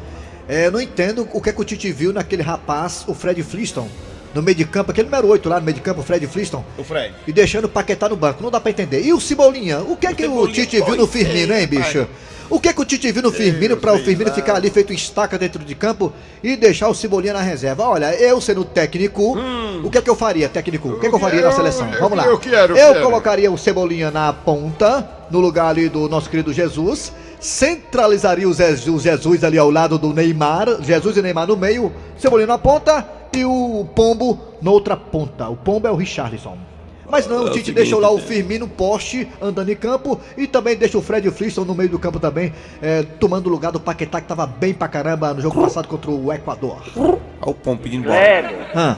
É, 0.46 0.66
eu 0.66 0.72
não 0.72 0.80
entendo 0.82 1.26
o 1.32 1.40
que, 1.40 1.48
é 1.48 1.52
que 1.54 1.60
o 1.62 1.64
Tite 1.64 1.90
viu 1.92 2.12
naquele 2.12 2.42
rapaz, 2.42 3.04
o 3.08 3.14
Fred 3.14 3.42
Flintstone, 3.42 3.88
no 4.34 4.42
meio 4.42 4.56
de 4.56 4.64
campo, 4.64 4.90
aquele 4.90 5.08
número 5.08 5.28
8 5.28 5.48
lá 5.48 5.58
no 5.58 5.64
meio 5.66 5.74
de 5.74 5.80
campo, 5.82 6.00
o 6.00 6.04
Fred 6.04 6.26
Flintstone, 6.26 6.64
O 6.78 6.84
Fred. 6.84 7.14
e 7.26 7.32
deixando 7.32 7.64
o 7.64 7.68
Paquetá 7.68 8.08
no 8.08 8.16
banco. 8.16 8.42
Não 8.42 8.50
dá 8.50 8.60
pra 8.60 8.70
entender. 8.70 9.02
E 9.02 9.12
o 9.12 9.20
Cebolinha? 9.20 9.80
O 9.80 9.96
que 9.96 10.06
é 10.06 10.14
que 10.14 10.22
o 10.24 10.30
Cebolinha, 10.30 10.54
Tite 10.54 10.80
viu 10.82 10.96
no 10.96 11.06
Firmino, 11.06 11.52
hein, 11.52 11.60
ei, 11.60 11.66
bicho? 11.66 11.98
pai. 11.98 12.08
O 12.50 12.60
que 12.60 12.68
é 12.68 12.72
que 12.74 12.82
o 12.82 12.84
Tite 12.84 13.10
viu 13.10 13.22
no 13.22 13.32
Firmino 13.32 13.78
pra 13.78 13.94
o 13.94 13.98
Firmino 13.98 14.28
lá. 14.28 14.34
ficar 14.34 14.56
ali 14.56 14.68
feito 14.68 14.92
estaca 14.92 15.38
dentro 15.38 15.64
de 15.64 15.74
campo 15.74 16.12
e 16.42 16.54
deixar 16.54 16.88
o 16.88 16.94
Cebolinha 16.94 17.32
na 17.32 17.40
reserva? 17.40 17.84
Olha, 17.88 18.14
eu 18.14 18.38
sendo 18.42 18.62
técnico, 18.62 19.38
o 19.82 19.88
que 19.90 19.96
é 19.96 20.02
que 20.02 20.10
eu 20.10 20.14
faria, 20.16 20.50
técnico? 20.50 20.90
O 20.90 21.00
que 21.00 21.06
é 21.06 21.08
que 21.08 21.14
eu 21.14 21.18
faria 21.18 21.40
na 21.40 21.46
Hum. 21.46 21.50
eu- 21.50 21.56
seleção? 21.56 21.90
eu- 21.90 22.00
Vamos 22.00 22.18
lá. 22.18 22.26
eu 22.26 22.38
quero, 22.38 22.76
eu 22.76 22.92
quero. 22.92 23.02
colocaria 23.06 23.50
o 23.50 23.56
Cebolinha 23.56 24.10
na 24.10 24.34
ponta, 24.34 25.08
no 25.30 25.40
lugar 25.40 25.68
ali 25.68 25.88
do 25.88 26.08
nosso 26.10 26.28
querido 26.28 26.52
Jesus, 26.52 27.10
centralizaria 27.42 28.48
o 28.48 28.54
Jesus, 28.54 29.44
ali 29.44 29.58
ao 29.58 29.70
lado 29.70 29.98
do 29.98 30.14
Neymar, 30.14 30.80
Jesus 30.80 31.16
e 31.16 31.22
Neymar 31.22 31.46
no 31.46 31.56
meio, 31.56 31.92
Cebolinha 32.16 32.46
na 32.46 32.58
ponta 32.58 33.06
e 33.34 33.44
o 33.44 33.86
Pombo 33.94 34.38
na 34.62 34.70
outra 34.70 34.96
ponta. 34.96 35.48
O 35.48 35.56
Pombo 35.56 35.88
é 35.88 35.90
o 35.90 35.96
Richarlison. 35.96 36.56
Mas 37.10 37.26
não, 37.26 37.36
É 37.36 37.40
o 37.40 37.42
o 37.42 37.44
Tite 37.46 37.66
seguinte, 37.66 37.74
deixou 37.74 38.00
lá 38.00 38.10
o 38.10 38.16
né? 38.16 38.22
Firmino 38.22 38.66
poste 38.66 39.28
andando 39.40 39.68
em 39.68 39.76
campo 39.76 40.18
e 40.34 40.46
também 40.46 40.74
deixa 40.76 40.96
o 40.96 41.02
Fred 41.02 41.30
Flintstone 41.30 41.66
no 41.66 41.74
meio 41.74 41.90
do 41.90 41.98
campo 41.98 42.18
também, 42.18 42.54
é, 42.80 43.02
tomando 43.02 43.48
o 43.48 43.50
lugar 43.50 43.70
do 43.70 43.78
Paquetá 43.78 44.18
que 44.18 44.28
tava 44.28 44.46
bem 44.46 44.72
pra 44.72 44.88
caramba 44.88 45.34
no 45.34 45.42
jogo 45.42 45.60
passado 45.60 45.88
contra 45.88 46.10
o 46.10 46.32
Equador. 46.32 46.80
Olha 46.96 47.20
o 47.42 47.52
Pom 47.52 47.76
pedindo 47.76 48.04
bola. 48.04 48.16
Ah, 48.74 48.96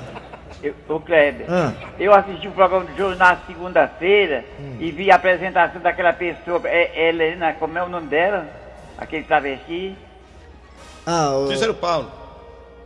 eu, 0.63 0.75
ô 0.89 1.01
Kleber, 1.01 1.47
ah. 1.49 1.73
eu 1.99 2.15
assisti 2.15 2.49
o 2.49 2.53
programa 2.53 2.85
do 2.85 2.97
jogo 2.97 3.15
na 3.17 3.37
segunda-feira 3.47 4.45
Hum. 4.59 4.77
e 4.81 4.91
vi 4.91 5.11
a 5.11 5.17
apresentação 5.17 5.81
daquela 5.81 6.13
pessoa, 6.13 6.61
é, 6.65 7.09
Helena, 7.09 7.53
como 7.55 7.77
é 7.79 7.83
o 7.83 7.89
nome 7.89 8.07
dela? 8.09 8.47
Aquele 8.97 9.25
travesti? 9.25 9.97
Ah, 11.07 11.31
o- 11.37 11.49
Cícero 11.49 11.75
Paulo. 11.75 12.11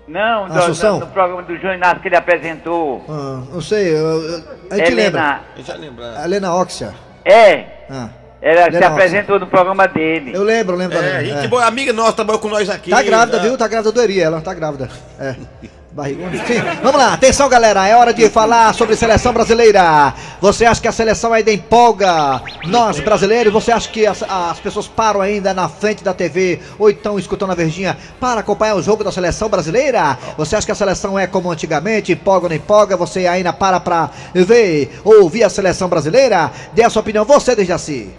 Não, 0.09 0.49
do- 0.49 0.59
Assunção? 0.59 0.95
no, 0.95 1.01
no 1.01 1.07
programa 1.09 1.43
do 1.43 1.57
João 1.59 1.75
Inácio 1.75 2.01
que 2.01 2.09
ele 2.09 2.17
apresentou. 2.17 3.05
ah, 3.09 3.43
não 3.53 3.61
sei, 3.61 3.93
eu- 3.93 4.23
eu- 4.23 4.45
a 4.71 4.77
gente 4.77 4.91
lembra. 4.95 5.21
Helena, 5.21 5.41
Deixa 5.55 5.73
eu 5.75 5.79
lembrar. 5.81 6.17
A 6.17 6.25
Helena 6.25 6.55
Oxia. 6.55 6.95
é, 7.25 7.65
Ah, 7.91 8.09
ela 8.41 8.63
se 8.63 8.69
Helena 8.71 8.87
apresentou 8.89 9.39
no 9.39 9.47
programa 9.47 9.87
dele. 9.87 10.33
eu 10.35 10.43
lembro, 10.43 10.75
eu 10.75 10.79
lembro 10.79 10.97
É, 10.99 11.03
também. 11.19 11.45
é. 11.45 11.47
boa, 11.49 11.65
amiga 11.67 11.93
nossa, 11.93 12.15
trabalhou 12.15 12.41
com 12.41 12.49
nós 12.49 12.69
aqui. 12.71 12.91
Tá 12.91 13.03
grávida, 13.03 13.37
né? 13.37 13.43
viu? 13.45 13.59
Tá 13.59 13.69
grávida 13.69 13.93
do 13.93 14.01
Eri, 14.03 14.19
ela 14.21 14.41
tá 14.41 14.55
grávida. 14.55 14.89
É. 15.21 15.37
Barrigona. 15.91 16.31
Sim, 16.47 16.61
vamos 16.83 17.01
lá, 17.01 17.15
atenção 17.15 17.49
galera, 17.49 17.87
é 17.89 17.97
hora 17.97 18.13
de 18.13 18.29
falar 18.29 18.73
sobre 18.75 18.95
seleção 18.95 19.33
brasileira. 19.33 20.13
Você 20.41 20.65
acha 20.65 20.81
que 20.81 20.87
a 20.89 20.93
seleção 20.93 21.33
ainda 21.33 21.51
empolga 21.51 22.43
nós 22.67 23.01
brasileiros? 23.01 23.53
Você 23.53 23.73
acha 23.73 23.89
que 23.89 24.07
as, 24.07 24.23
as 24.23 24.61
pessoas 24.61 24.87
param 24.87 25.21
ainda 25.21 25.55
na 25.55 25.69
frente 25.69 26.05
da 26.05 26.13
TV 26.13 26.61
ou 26.79 26.91
então 26.91 27.19
escutando 27.19 27.53
a 27.53 27.55
verdinha 27.55 27.97
para 28.21 28.41
acompanhar 28.41 28.75
o 28.77 28.83
jogo 28.83 29.03
da 29.03 29.11
seleção 29.11 29.49
brasileira? 29.49 30.19
Você 30.37 30.55
acha 30.57 30.67
que 30.67 30.73
a 30.73 30.77
seleção 30.77 31.19
é 31.19 31.27
como 31.27 31.51
antigamente, 31.51 32.13
empolga 32.13 32.45
ou 32.47 32.51
não 32.51 32.57
empolga? 32.57 32.97
Você 32.97 33.27
ainda 33.27 33.53
para 33.53 33.81
pra 33.81 34.11
ver 34.35 35.01
ou 35.05 35.23
ouvir 35.23 35.43
a 35.43 35.51
seleção 35.51 35.89
brasileira? 35.89 36.53
Dê 36.75 36.85
a 36.85 36.91
sua 36.91 37.01
opinião, 37.01 37.25
você, 37.25 37.57
Dejaci. 37.57 38.11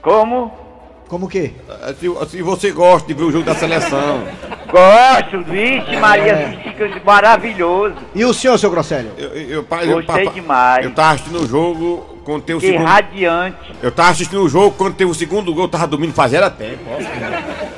Como? 0.00 0.52
Como 1.08 1.26
que? 1.28 1.54
É, 1.82 1.94
Se, 1.94 2.30
se 2.30 2.42
você 2.42 2.70
gosta 2.70 3.08
de 3.08 3.14
ver 3.14 3.24
o 3.24 3.32
jogo 3.32 3.44
da 3.44 3.54
seleção, 3.54 4.22
Gosto, 4.70 5.42
vixe, 5.44 5.96
Maria, 5.96 6.34
assisti 6.48 6.70
que 6.74 6.82
eu- 6.82 6.90
maravilhoso. 7.04 7.94
E 8.14 8.24
o 8.24 8.34
senhor, 8.34 8.58
seu 8.58 8.70
Grosselho? 8.70 9.10
eu, 9.16 9.28
eu, 9.28 9.66
eu, 9.82 10.02
Gostei 10.02 10.28
demais. 10.30 10.84
Eu 10.84 10.90
tava 10.92 11.14
assistindo 11.14 11.42
o 11.42 11.46
jogo 11.46 12.17
quando 12.28 12.42
teve 12.42 12.58
o 12.58 12.60
segundo. 12.60 12.84
radiante. 12.84 13.56
Eu 13.82 13.90
tava 13.90 14.10
assistindo 14.10 14.42
o 14.42 14.48
jogo 14.50 14.74
quando 14.76 14.94
teve 14.94 15.10
o 15.10 15.14
segundo 15.14 15.54
gol, 15.54 15.64
eu 15.64 15.68
tava 15.68 15.86
dormindo 15.86 16.12
fazia 16.12 16.36
era 16.36 16.50
tempo. 16.50 16.84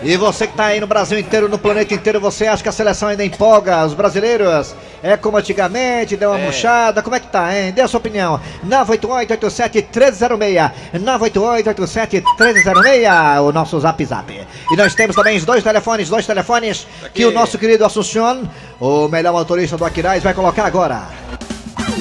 E 0.02 0.16
você 0.16 0.48
que 0.48 0.54
tá 0.54 0.64
aí 0.64 0.80
no 0.80 0.88
Brasil 0.88 1.16
inteiro, 1.20 1.48
no 1.48 1.56
planeta 1.56 1.94
inteiro, 1.94 2.20
você 2.20 2.48
acha 2.48 2.60
que 2.60 2.68
a 2.68 2.72
seleção 2.72 3.08
ainda 3.08 3.24
empolga 3.24 3.86
os 3.86 3.94
brasileiros? 3.94 4.74
É 5.04 5.16
como 5.16 5.36
antigamente, 5.36 6.16
deu 6.16 6.30
uma 6.30 6.38
murchada, 6.38 7.00
como 7.00 7.14
é 7.14 7.20
que 7.20 7.28
tá, 7.28 7.56
hein? 7.56 7.70
Dê 7.70 7.80
a 7.80 7.86
sua 7.86 7.98
opinião. 7.98 8.40
988-87-1306. 8.66 10.72
988-87-1306, 10.96 13.42
o 13.42 13.52
nosso 13.52 13.78
zap 13.78 14.04
zap. 14.04 14.48
E 14.72 14.76
nós 14.76 14.96
temos 14.96 15.14
também 15.14 15.36
os 15.36 15.44
dois 15.44 15.62
telefones, 15.62 16.08
dois 16.08 16.26
telefones 16.26 16.88
que 17.14 17.24
o 17.24 17.30
nosso 17.30 17.56
querido 17.56 17.84
Assuncion, 17.84 18.42
o 18.80 19.06
melhor 19.06 19.32
motorista 19.32 19.76
do 19.76 19.84
Aquiraz, 19.84 20.24
vai 20.24 20.34
colocar 20.34 20.64
agora. 20.64 21.02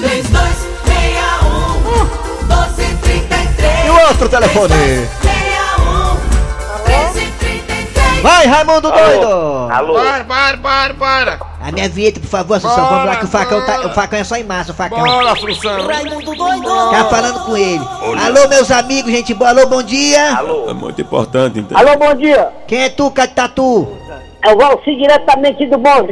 1233 0.00 0.89
E 3.84 3.90
o 3.90 4.08
outro 4.08 4.28
telefone? 4.28 4.74
61 4.74 6.14
1333 6.86 8.22
Vai, 8.22 8.46
Raimundo 8.46 8.90
doido! 8.90 9.68
Alô? 9.70 9.94
Para, 9.94 10.24
para, 10.24 10.58
para, 10.58 10.94
para! 10.94 11.50
A 11.62 11.70
minha 11.72 11.88
vinheta, 11.88 12.18
por 12.20 12.28
favor, 12.28 12.56
Assunção. 12.56 12.76
Bora, 12.76 12.90
Vamos 12.90 13.06
lá 13.06 13.16
que 13.16 13.24
o 13.24 13.28
facão, 13.28 13.64
tá, 13.66 13.76
bora. 13.76 13.88
o 13.88 13.90
facão 13.94 14.18
é 14.18 14.24
só 14.24 14.36
em 14.36 14.44
massa, 14.44 14.72
o 14.72 14.74
facão. 14.74 14.98
Bora, 14.98 15.32
Assunção! 15.32 15.86
Raimundo 15.86 16.34
doido 16.34 16.68
Tá 16.90 17.04
falando 17.10 17.40
com 17.44 17.56
ele. 17.56 17.84
Alô, 18.24 18.48
meus 18.48 18.70
amigos, 18.70 19.10
gente 19.10 19.32
boa. 19.34 19.50
Alô, 19.50 19.66
bom 19.66 19.82
dia. 19.82 20.38
É 20.68 20.72
muito 20.72 21.00
importante, 21.00 21.58
então. 21.60 21.78
Alô, 21.78 21.96
bom 21.96 22.14
dia. 22.14 22.48
Quem 22.66 22.82
é 22.82 22.88
tu, 22.88 23.10
Catatu? 23.10 23.88
É 24.42 24.52
o 24.52 24.56
Valci 24.56 24.96
diretamente 24.96 25.66
do 25.66 25.76
Bom 25.76 26.06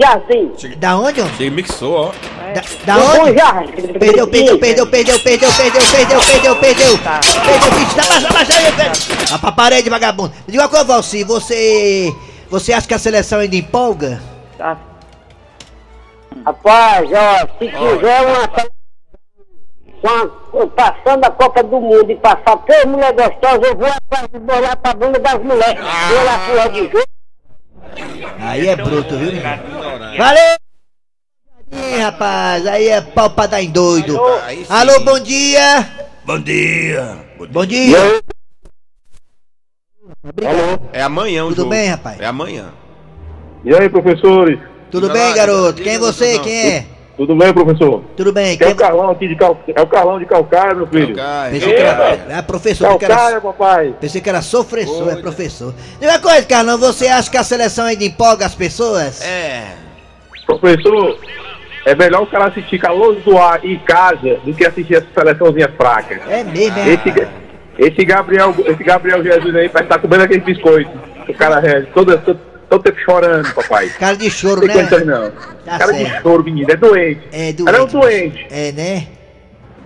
Jardim. 0.00 0.52
Da 0.78 0.96
onde, 0.96 1.20
ó? 1.20 1.26
Chega, 1.36 1.50
mixou, 1.54 1.94
ó. 1.94 2.12
Da, 2.54 2.62
da 2.86 2.94
Do 2.98 3.02
Bom 3.18 3.22
onde? 3.24 3.38
Jardim. 3.38 3.72
Perdeu, 3.98 4.26
perdeu, 4.26 4.58
perdeu, 4.58 4.86
perdeu, 4.88 5.18
perdeu, 5.20 5.50
perdeu, 5.52 5.82
perdeu, 5.92 6.20
perdeu, 6.20 6.56
perdeu. 6.56 6.98
Perdeu, 6.98 7.70
bicho. 7.78 7.96
Dá 7.96 8.04
mais, 8.08 8.22
dá 8.22 8.30
mais 8.32 8.50
aí, 8.50 8.70
velho. 8.72 8.92
Vai 9.28 9.38
pra 9.38 9.52
parede, 9.52 9.90
vagabundo. 9.90 10.32
Me 10.46 10.52
diga 10.52 10.62
uma 10.62 10.68
coisa, 10.68 10.84
Valci. 10.84 11.24
Você... 11.24 12.14
Você 12.48 12.72
acha 12.72 12.86
que 12.88 12.94
a 12.94 12.98
seleção 12.98 13.40
ainda 13.40 13.56
empolga? 13.56 14.20
Tá. 14.56 14.78
Rapaz, 16.46 17.08
ó, 17.12 17.46
se 17.58 17.68
quiser 17.70 18.20
uma, 18.22 18.48
uma- 20.02 20.44
Passando 20.68 21.24
a 21.24 21.30
Copa 21.30 21.62
do 21.62 21.80
Mundo 21.80 22.10
e 22.10 22.16
passar 22.16 22.56
três 22.66 22.84
mulheres 22.84 23.16
gostosas, 23.16 23.62
eu 23.68 23.76
vou 23.76 23.86
atrás 23.88 24.28
de 24.32 24.38
bolar 24.38 24.76
pra 24.76 24.92
bunda 24.94 25.18
das 25.18 25.42
mulheres. 25.42 25.74
Pela 25.80 26.38
porra 26.46 26.68
de 26.70 26.82
jogo. 26.84 27.13
Aí 28.40 28.68
é 28.68 28.76
bruto, 28.76 29.16
viu? 29.16 29.32
Valeu! 30.18 30.56
Ih, 31.72 31.98
rapaz, 32.00 32.66
aí 32.66 32.88
é 32.88 33.00
pau 33.00 33.30
pra 33.30 33.46
dar 33.46 33.62
em 33.62 33.70
doido. 33.70 34.18
Alô, 34.68 35.00
bom 35.00 35.18
dia. 35.18 35.88
Bom 36.24 36.38
dia! 36.38 37.18
Bom 37.50 37.66
dia. 37.66 38.22
É 40.92 41.02
amanhã 41.02 41.44
o 41.44 41.48
Tudo 41.48 41.56
jogo. 41.58 41.70
bem, 41.70 41.88
rapaz? 41.88 42.20
É 42.20 42.26
amanhã. 42.26 42.72
E 43.64 43.74
aí, 43.74 43.88
professores? 43.88 44.58
Tudo 44.90 45.10
bem, 45.10 45.30
lá, 45.30 45.34
garoto? 45.34 45.82
Quem 45.82 45.94
é 45.94 45.98
você? 45.98 46.34
não. 46.36 46.44
Quem 46.44 46.70
é? 46.72 46.86
Tudo 47.16 47.36
bem, 47.36 47.52
professor? 47.52 48.02
Tudo 48.16 48.32
bem? 48.32 48.56
Que 48.56 48.64
é 48.64 48.66
Quem... 48.66 48.74
o 48.74 48.78
Carlão 48.78 49.10
aqui 49.10 49.28
de 49.28 49.36
Cal... 49.36 49.56
É 49.68 49.80
o 49.80 49.86
Carlão 49.86 50.18
de 50.18 50.26
Calcaia, 50.26 50.74
meu 50.74 50.86
filho. 50.86 51.14
Calcaia. 51.14 51.50
Pensei 51.52 51.72
que 51.72 51.80
era... 51.80 52.38
Ah, 52.38 52.42
professor, 52.42 52.88
pensei 52.88 52.98
que 52.98 53.06
Calcaia, 53.06 53.32
era... 53.32 53.40
papai. 53.40 53.94
Pensei 54.00 54.20
que 54.20 54.28
era 54.28 54.42
sofressor, 54.42 55.08
é 55.08 55.16
professor. 55.16 55.72
E 56.00 56.06
uma 56.06 56.18
coisa, 56.18 56.42
Carlão, 56.42 56.76
você 56.76 57.06
acha 57.06 57.30
que 57.30 57.36
a 57.36 57.44
seleção 57.44 57.86
ainda 57.86 58.04
empolga 58.04 58.44
as 58.44 58.54
pessoas? 58.54 59.22
É. 59.24 59.76
Professor, 60.44 61.16
é 61.86 61.94
melhor 61.94 62.22
o 62.22 62.26
cara 62.26 62.46
assistir 62.46 62.78
Calor 62.80 63.14
do 63.14 63.38
Ar 63.38 63.64
em 63.64 63.78
casa 63.78 64.40
do 64.44 64.52
que 64.52 64.66
assistir 64.66 64.94
essa 64.96 65.06
seleçãozinha 65.14 65.68
fraca. 65.76 66.20
É 66.28 66.42
mesmo, 66.42 66.78
é? 66.78 66.88
Esse, 66.88 67.14
esse, 67.78 68.04
Gabriel, 68.04 68.54
esse 68.66 68.82
Gabriel 68.82 69.22
Jesus 69.22 69.54
aí 69.54 69.68
parece 69.68 69.90
estar 69.90 69.98
comendo 70.00 70.24
aquele 70.24 70.40
biscoito. 70.40 70.90
O 71.28 71.34
cara 71.34 71.64
é 71.64 71.82
todo, 71.82 72.18
todo, 72.18 72.40
todo 72.78 72.82
tempo 72.82 72.98
chorando, 73.00 73.54
papai. 73.54 73.88
Cara 73.98 74.16
de 74.16 74.30
choro, 74.30 74.60
Não 74.60 74.66
né? 74.68 74.74
condição, 74.74 75.04
não. 75.04 75.30
Tá 75.64 75.78
cara 75.78 75.94
certo. 75.94 76.14
de 76.16 76.22
choro, 76.22 76.44
menino. 76.44 76.70
É 76.70 76.76
doente. 76.76 77.20
É 77.32 77.52
doente. 77.52 77.68
Ela 77.68 77.78
é 77.78 77.82
um 77.82 77.86
doente. 77.86 78.46
É, 78.50 78.72
né? 78.72 79.06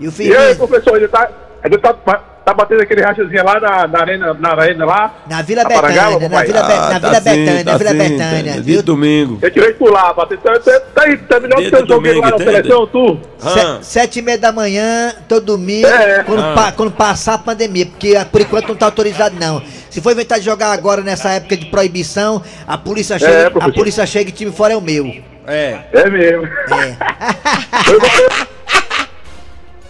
E 0.00 0.08
o 0.08 0.12
E 0.18 0.36
aí, 0.36 0.54
professor, 0.54 0.96
ele 0.96 1.08
tá, 1.08 1.30
ele 1.68 1.78
tá, 1.78 1.92
tá 1.92 2.24
tá 2.48 2.54
batendo 2.54 2.80
aquele 2.82 3.02
rachazinho 3.02 3.44
lá 3.44 3.60
na, 3.60 3.86
na 3.86 4.00
arena, 4.00 4.32
na 4.32 4.52
arena 4.54 4.86
lá. 4.86 5.14
Na 5.28 5.42
Vila 5.42 5.64
Na 5.64 5.68
Parangaba, 5.68 6.18
Betânia, 6.18 6.28
na 6.30 6.30
papai? 6.30 6.46
Vila, 6.46 6.62
Be- 6.62 6.72
Ah, 6.72 6.88
na 6.88 7.00
tá 7.00 7.08
Vila 7.08 7.20
sim, 7.20 7.44
Betânia, 7.44 7.64
tá 7.64 7.72
na 7.72 7.76
Vila 7.78 7.90
sim, 7.90 7.98
Betânia, 7.98 8.54
tá. 8.54 8.60
viu? 8.62 8.82
Domingo. 8.82 9.38
Eu 9.42 9.50
tirei 9.50 9.72
por 9.74 9.92
lá, 9.92 10.12
batendo. 10.14 10.40
Tá, 10.40 10.58
tá, 10.58 10.80
tá 10.94 11.02
aí, 11.02 11.16
tá 11.18 11.40
melhor 11.40 11.56
que 11.58 11.70
do 11.70 11.76
eu 11.76 11.86
joguei 11.86 12.14
lá 12.14 12.20
na 12.22 12.30
domingo, 12.38 12.50
seleção, 12.50 12.86
tu. 12.86 13.20
Ah, 13.42 13.78
Se- 13.82 13.90
Sete 13.90 14.20
e 14.20 14.22
meia 14.22 14.38
da 14.38 14.50
manhã, 14.50 15.12
todo 15.28 15.44
domingo, 15.44 15.86
É. 15.88 16.22
quando, 16.24 16.40
Ah. 16.42 16.52
pa- 16.54 16.72
quando 16.72 16.90
passar 16.92 17.34
a 17.34 17.38
pandemia, 17.38 17.84
porque 17.84 18.16
ah, 18.16 18.24
por 18.24 18.40
enquanto 18.40 18.68
não 18.70 18.76
tá 18.76 18.86
autorizado 18.86 19.36
não. 19.38 19.60
Se 19.90 20.00
for 20.00 20.12
inventar 20.12 20.38
de 20.38 20.46
jogar 20.46 20.72
agora 20.72 21.02
nessa 21.02 21.28
época 21.32 21.54
de 21.54 21.66
proibição, 21.66 22.42
a 22.66 22.78
polícia 22.78 23.18
chega, 23.18 23.48
a 23.48 23.50
professor. 23.50 23.74
polícia 23.74 24.06
chega 24.06 24.30
e 24.30 24.32
time 24.32 24.52
fora 24.52 24.72
é 24.72 24.76
o 24.78 24.80
meu. 24.80 25.04
É. 25.46 25.80
É 25.92 26.08
mesmo. 26.08 26.48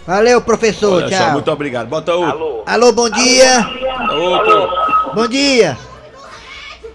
Valeu, 0.09 0.41
professor, 0.41 1.03
olha 1.03 1.15
só, 1.15 1.23
tchau. 1.23 1.33
muito 1.33 1.51
obrigado. 1.51 1.87
Bota 1.87 2.15
o. 2.17 2.63
Alô, 2.65 2.91
bom 2.91 3.07
dia. 3.11 3.63
Outro. 4.11 5.13
Bom 5.13 5.27
dia. 5.27 5.77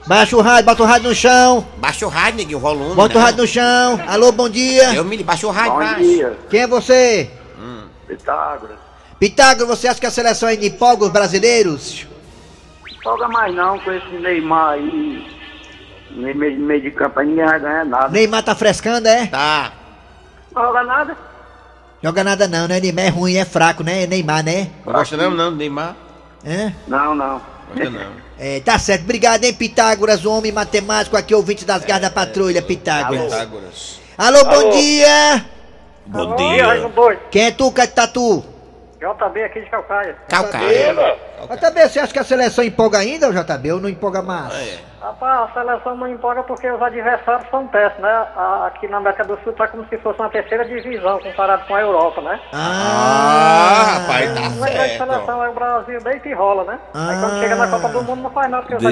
Baixa 0.04 0.37
o 0.37 0.40
rádio, 0.40 0.64
bota 0.64 0.83
o 0.83 0.87
rádio 0.87 1.09
no 1.11 1.14
chão. 1.14 1.64
Baixa 1.76 2.04
o 2.04 2.09
rádio, 2.09 2.38
neguinho, 2.38 2.59
o 2.59 2.61
volume. 2.61 2.97
Bota 2.97 3.14
o 3.14 3.18
né? 3.18 3.25
rádio 3.25 3.42
no 3.42 3.47
chão. 3.47 4.00
Alô, 4.09 4.33
bom 4.33 4.49
dia. 4.49 4.92
Eu 4.94 5.04
me 5.04 5.23
baixa 5.23 5.47
o 5.47 5.52
rádio, 5.52 5.75
Bom 5.75 6.02
dia, 6.02 6.37
Quem 6.50 6.62
é 6.62 6.66
você? 6.66 7.30
Pitágoras. 8.09 8.78
Pitágoras, 9.16 9.68
você 9.68 9.87
acha 9.87 10.00
que 10.00 10.06
a 10.06 10.11
seleção 10.11 10.49
ainda 10.49 10.66
empolga 10.66 11.04
os 11.04 11.12
brasileiros? 11.12 12.09
Folga 13.00 13.28
mais 13.28 13.54
não 13.54 13.78
com 13.78 13.92
esse 13.92 14.09
Neymar 14.09 14.71
aí. 14.71 15.25
No 16.11 16.35
meio, 16.35 16.59
meio 16.59 16.83
de 16.83 16.90
campo 16.90 17.21
aí 17.21 17.28
ninguém 17.28 17.44
vai 17.44 17.61
ganhar 17.61 17.85
nada. 17.85 18.09
Neymar 18.09 18.42
tá 18.42 18.56
frescando, 18.56 19.06
é? 19.06 19.28
Tá. 19.28 19.71
Folga 20.52 20.83
nada. 20.83 21.34
Joga 22.05 22.23
nada 22.23 22.47
não, 22.47 22.69
né? 22.69 22.79
Neymar 22.81 23.07
é 23.07 23.09
ruim, 23.09 23.37
é 23.37 23.47
fraco, 23.47 23.83
né? 23.83 24.07
Neymar, 24.07 24.45
né? 24.45 24.69
Não 24.85 24.93
gosta 24.93 25.17
não, 25.17 25.31
não, 25.31 25.51
Neymar? 25.51 25.97
Hã? 26.47 26.71
Não, 26.87 27.15
não. 27.15 27.41
Gosta 27.69 27.89
não. 27.89 28.13
É, 28.39 28.61
tá 28.61 28.79
certo. 28.79 29.05
Obrigado, 29.05 29.43
hein, 29.43 29.55
Pitágoras, 29.55 30.23
o 30.27 30.31
homem 30.31 30.53
matemático 30.53 31.17
aqui, 31.17 31.35
ouvinte 31.35 31.65
das 31.65 31.83
garras 31.83 32.03
da 32.03 32.11
patrulha, 32.11 32.61
Pitágoras. 32.61 33.33
Pitágoras. 33.33 34.01
Alô, 34.19 34.45
bom 34.45 34.71
dia! 34.73 35.47
Bom 36.05 36.37
dia. 36.37 36.67
Quem 37.31 37.47
é 37.47 37.51
tu, 37.51 37.73
Catatu? 37.73 38.45
JB 39.01 39.43
aqui 39.43 39.63
de 39.63 39.71
Calcaia. 39.71 40.15
Calcaia. 40.29 41.17
JB, 41.41 41.89
você 41.89 42.01
acha 42.01 42.13
que 42.13 42.19
a 42.19 42.25
seleção 42.25 42.63
empolga 42.63 42.99
ainda, 42.99 43.29
ou 43.29 43.33
JB? 43.33 43.73
Ou 43.73 43.81
não 43.81 43.89
empolga 43.89 44.21
mais? 44.21 44.79
Rapaz, 45.05 45.51
a 45.51 45.53
seleção 45.53 45.97
não 45.99 46.09
empolga 46.09 46.43
porque 46.45 46.71
os 46.71 46.81
adversários 46.81 47.47
são 47.51 47.67
péssimos, 47.67 48.01
né? 48.03 48.09
A- 48.35 48.67
Aqui 48.69 48.89
na 48.89 48.97
América 48.97 49.23
do 49.25 49.39
Sul 49.45 49.53
tá 49.53 49.69
como 49.69 49.87
se 49.89 49.99
fosse 49.99 50.19
uma 50.19 50.31
terceira 50.31 50.65
divisão 50.65 51.19
comparado 51.21 51.67
com 51.67 51.75
a 51.75 51.81
Europa, 51.83 52.23
né? 52.23 52.41
Ah, 52.53 53.99
rapaz, 54.01 54.33
tá 54.33 54.41
grande 54.41 54.59
certo. 54.73 54.97
seleção 54.99 55.45
é 55.45 55.49
o 55.51 55.53
Brasil, 55.53 56.03
deita 56.03 56.29
e 56.29 56.33
rola, 56.33 56.65
né? 56.65 56.79
Aí 56.95 57.21
quando 57.21 57.39
chega 57.39 57.55
na 57.57 57.69
Copa 57.69 57.89
do 57.91 58.03
Mundo 58.03 58.23
não 58.23 58.31
faz 58.31 58.51
nada, 58.51 58.63
porque 58.63 58.77
os 58.77 58.85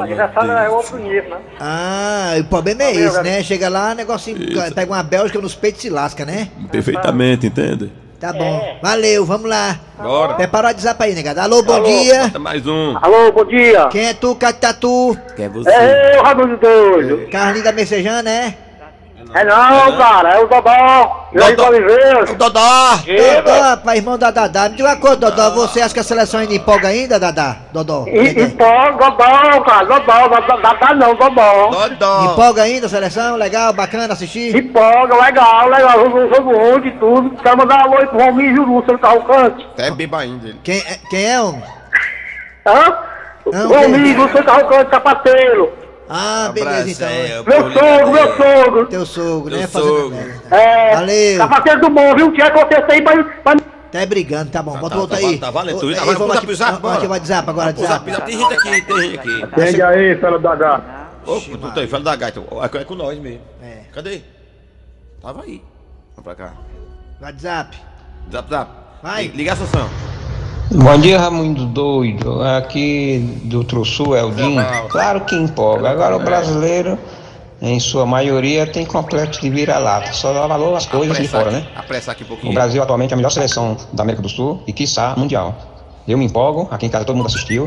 adversários 0.00 0.54
é 0.64 0.68
outro 0.68 0.96
nível, 0.98 1.30
né? 1.30 1.40
Ah, 1.60 2.34
o 2.38 2.44
problema 2.44 2.84
é 2.84 2.92
esse, 2.92 3.20
né? 3.22 3.42
Chega 3.42 3.68
lá, 3.68 3.94
negocinho, 3.94 4.38
Isso. 4.40 4.74
pega 4.74 4.92
uma 4.92 5.02
Bélgica 5.02 5.40
nos 5.40 5.54
peitos 5.56 5.80
e 5.80 5.88
se 5.88 5.90
lasca, 5.90 6.24
né? 6.24 6.48
Perfeitamente, 6.70 7.46
entende? 7.48 7.92
Tá 8.20 8.32
bom. 8.32 8.78
Valeu, 8.82 9.24
vamos 9.24 9.48
lá. 9.48 9.78
Bora. 9.96 10.34
Prepara 10.34 10.66
o 10.66 10.70
WhatsApp 10.70 11.04
aí, 11.04 11.14
negado. 11.14 11.38
Alô, 11.38 11.62
bom 11.62 11.80
dia. 11.84 12.24
Bota 12.24 12.38
mais 12.40 12.66
um. 12.66 12.96
Alô, 13.00 13.30
bom 13.30 13.44
dia. 13.44 13.86
Quem 13.92 14.06
é 14.06 14.14
tu, 14.14 14.34
Catatu? 14.34 15.16
Que 15.36 15.42
é 15.42 15.48
você. 15.48 15.70
É 15.70 16.16
eu, 16.16 16.22
Raimundo 16.24 16.56
Doido. 16.56 17.28
Carlinho 17.30 17.62
da 17.62 17.70
Messejana, 17.70 18.28
é? 19.34 19.40
É 19.40 19.44
não, 19.44 19.96
cara, 19.96 20.30
é 20.30 20.38
o 20.38 20.46
Dodó. 20.48 21.26
Dodó. 21.32 21.68
Oliveira. 21.68 22.24
Dodó. 22.34 22.96
Dodó, 22.96 23.60
rapaz, 23.60 23.98
irmão 23.98 24.18
da 24.18 24.30
Dadá. 24.30 24.68
Me 24.68 24.76
diga 24.76 24.88
uma 24.88 24.96
coisa, 24.96 25.16
Dodó. 25.16 25.50
Você 25.50 25.80
acha 25.80 25.92
que 25.94 26.00
a 26.00 26.04
seleção 26.04 26.40
ainda 26.40 26.54
empolga 26.54 26.88
ainda, 26.88 27.18
Dadá? 27.20 27.56
Dodó. 27.72 28.04
E, 28.06 28.28
e 28.28 28.48
pô, 28.50 28.64
Dodó, 28.98 29.60
cara, 29.64 29.84
Dodó, 29.84 30.28
Dodó 30.28 30.94
não, 30.94 31.14
Dodó. 31.14 31.70
Dodó. 31.88 32.24
Empolga 32.32 32.62
ainda 32.62 32.86
a 32.86 32.90
seleção? 32.90 33.36
Legal, 33.36 33.72
bacana 33.72 34.12
assistir? 34.12 34.56
Empolga, 34.56 35.14
legal, 35.22 35.68
legal, 35.68 35.98
jogo, 36.04 36.34
jogo 36.34 36.56
onde 36.56 36.90
tudo. 36.92 37.30
Quero 37.42 37.58
mandar 37.58 37.86
um 37.86 37.92
oi 37.92 38.06
pro 38.06 38.18
Rominho 38.18 38.56
Juru, 38.56 38.84
seu 38.86 38.98
Carrocante. 38.98 39.66
Até 39.72 39.90
beba 39.90 40.20
ainda 40.20 40.48
ele. 40.48 40.60
Quem, 40.62 40.78
é- 40.78 40.98
quem 41.10 41.24
é, 41.26 41.40
homem? 41.40 41.62
Hã? 42.66 42.98
Não, 43.52 43.68
Rominho, 43.68 44.28
seu 44.32 44.44
Carrocante, 44.44 44.90
sapateiro. 44.90 45.87
Ah, 46.08 46.50
beleza, 46.54 46.90
então. 46.90 47.08
é, 47.08 47.42
Meu 47.42 47.72
sogro, 47.72 48.12
meu 48.12 48.36
sogro. 48.36 48.86
Teu 48.86 49.06
sogro, 49.06 49.50
Teu 49.50 49.60
né? 49.60 49.66
sogro. 49.66 50.16
É, 50.50 50.94
Valeu. 50.94 51.36
sapateiro 51.36 51.80
do 51.82 51.90
bom, 51.90 52.14
viu? 52.14 52.32
Tinha 52.32 52.50
que 52.50 52.92
aí 52.92 53.02
pra... 53.02 53.24
pra... 53.24 53.56
Tá 53.90 54.04
brigando, 54.06 54.50
tá 54.50 54.62
bom. 54.62 54.76
Bota 54.78 54.90
tá, 54.90 54.96
o 54.96 55.00
outro 55.00 55.16
tá, 55.18 55.26
aí. 55.26 55.38
tá 55.38 55.50
valendo 55.50 55.78
Agora 55.78 55.96
vamos 56.04 56.18
puxa 56.18 56.36
aqui, 56.38 56.46
pro 56.46 56.54
zap, 56.56 56.70
vamos 56.72 56.82
bora. 56.82 56.96
aqui 56.98 57.06
o 57.06 57.10
WhatsApp 57.10 57.50
agora, 57.50 57.72
zap, 57.72 58.10
WhatsApp. 58.10 58.26
Tem 58.30 58.38
gente 58.38 58.52
aqui, 58.54 58.82
tem 58.82 59.00
gente 59.00 59.18
aqui. 59.18 59.42
Atende 59.44 59.82
aí, 59.82 60.16
fela 60.16 60.38
da 60.38 60.54
gata. 60.54 60.98
Ô, 61.26 61.40
tu 61.40 61.58
tá 61.58 61.80
aí, 61.80 61.86
fala 61.86 62.04
da 62.04 62.16
gaita. 62.16 62.42
É 62.74 62.84
com 62.84 62.94
nós 62.94 63.18
mesmo. 63.18 63.40
É. 63.62 63.82
Cadê? 63.92 64.22
Tava 65.22 65.42
aí. 65.42 65.62
Vamos 66.16 66.24
pra 66.24 66.34
cá. 66.34 66.52
WhatsApp. 67.20 67.76
Zap, 68.32 68.50
zap. 68.50 68.70
Vai. 69.02 69.24
Li- 69.24 69.36
Liga 69.36 69.52
a 69.52 69.56
Sansão. 69.56 69.88
Bom 70.70 70.98
dia, 70.98 71.18
Raimundo 71.18 71.64
Doido. 71.64 72.42
Aqui 72.42 73.40
do 73.44 73.64
Trussul, 73.64 74.14
Eldinho. 74.14 74.62
Claro 74.90 75.22
que 75.22 75.34
empolga. 75.34 75.88
Agora 75.88 76.16
o 76.16 76.18
brasileiro, 76.18 76.98
em 77.62 77.80
sua 77.80 78.04
maioria, 78.04 78.66
tem 78.66 78.84
complexo 78.84 79.40
de 79.40 79.48
vira-lata. 79.48 80.12
Só 80.12 80.30
dá 80.32 80.46
valor 80.46 80.76
às 80.76 80.84
coisas 80.84 81.16
de 81.16 81.26
fora, 81.26 81.50
né? 81.50 81.66
Apressar 81.74 82.12
aqui 82.12 82.22
um 82.22 82.26
O 82.26 82.28
pouquinho. 82.28 82.52
Brasil 82.52 82.82
atualmente 82.82 83.12
é 83.12 83.14
a 83.14 83.16
melhor 83.16 83.30
seleção 83.30 83.78
da 83.94 84.02
América 84.02 84.22
do 84.22 84.28
Sul 84.28 84.62
e, 84.66 84.72
quiçá, 84.72 85.14
mundial. 85.16 85.56
Eu 86.06 86.18
me 86.18 86.26
empolgo, 86.26 86.68
aqui 86.70 86.84
em 86.84 86.90
casa 86.90 87.06
todo 87.06 87.16
mundo 87.16 87.26
assistiu. 87.26 87.66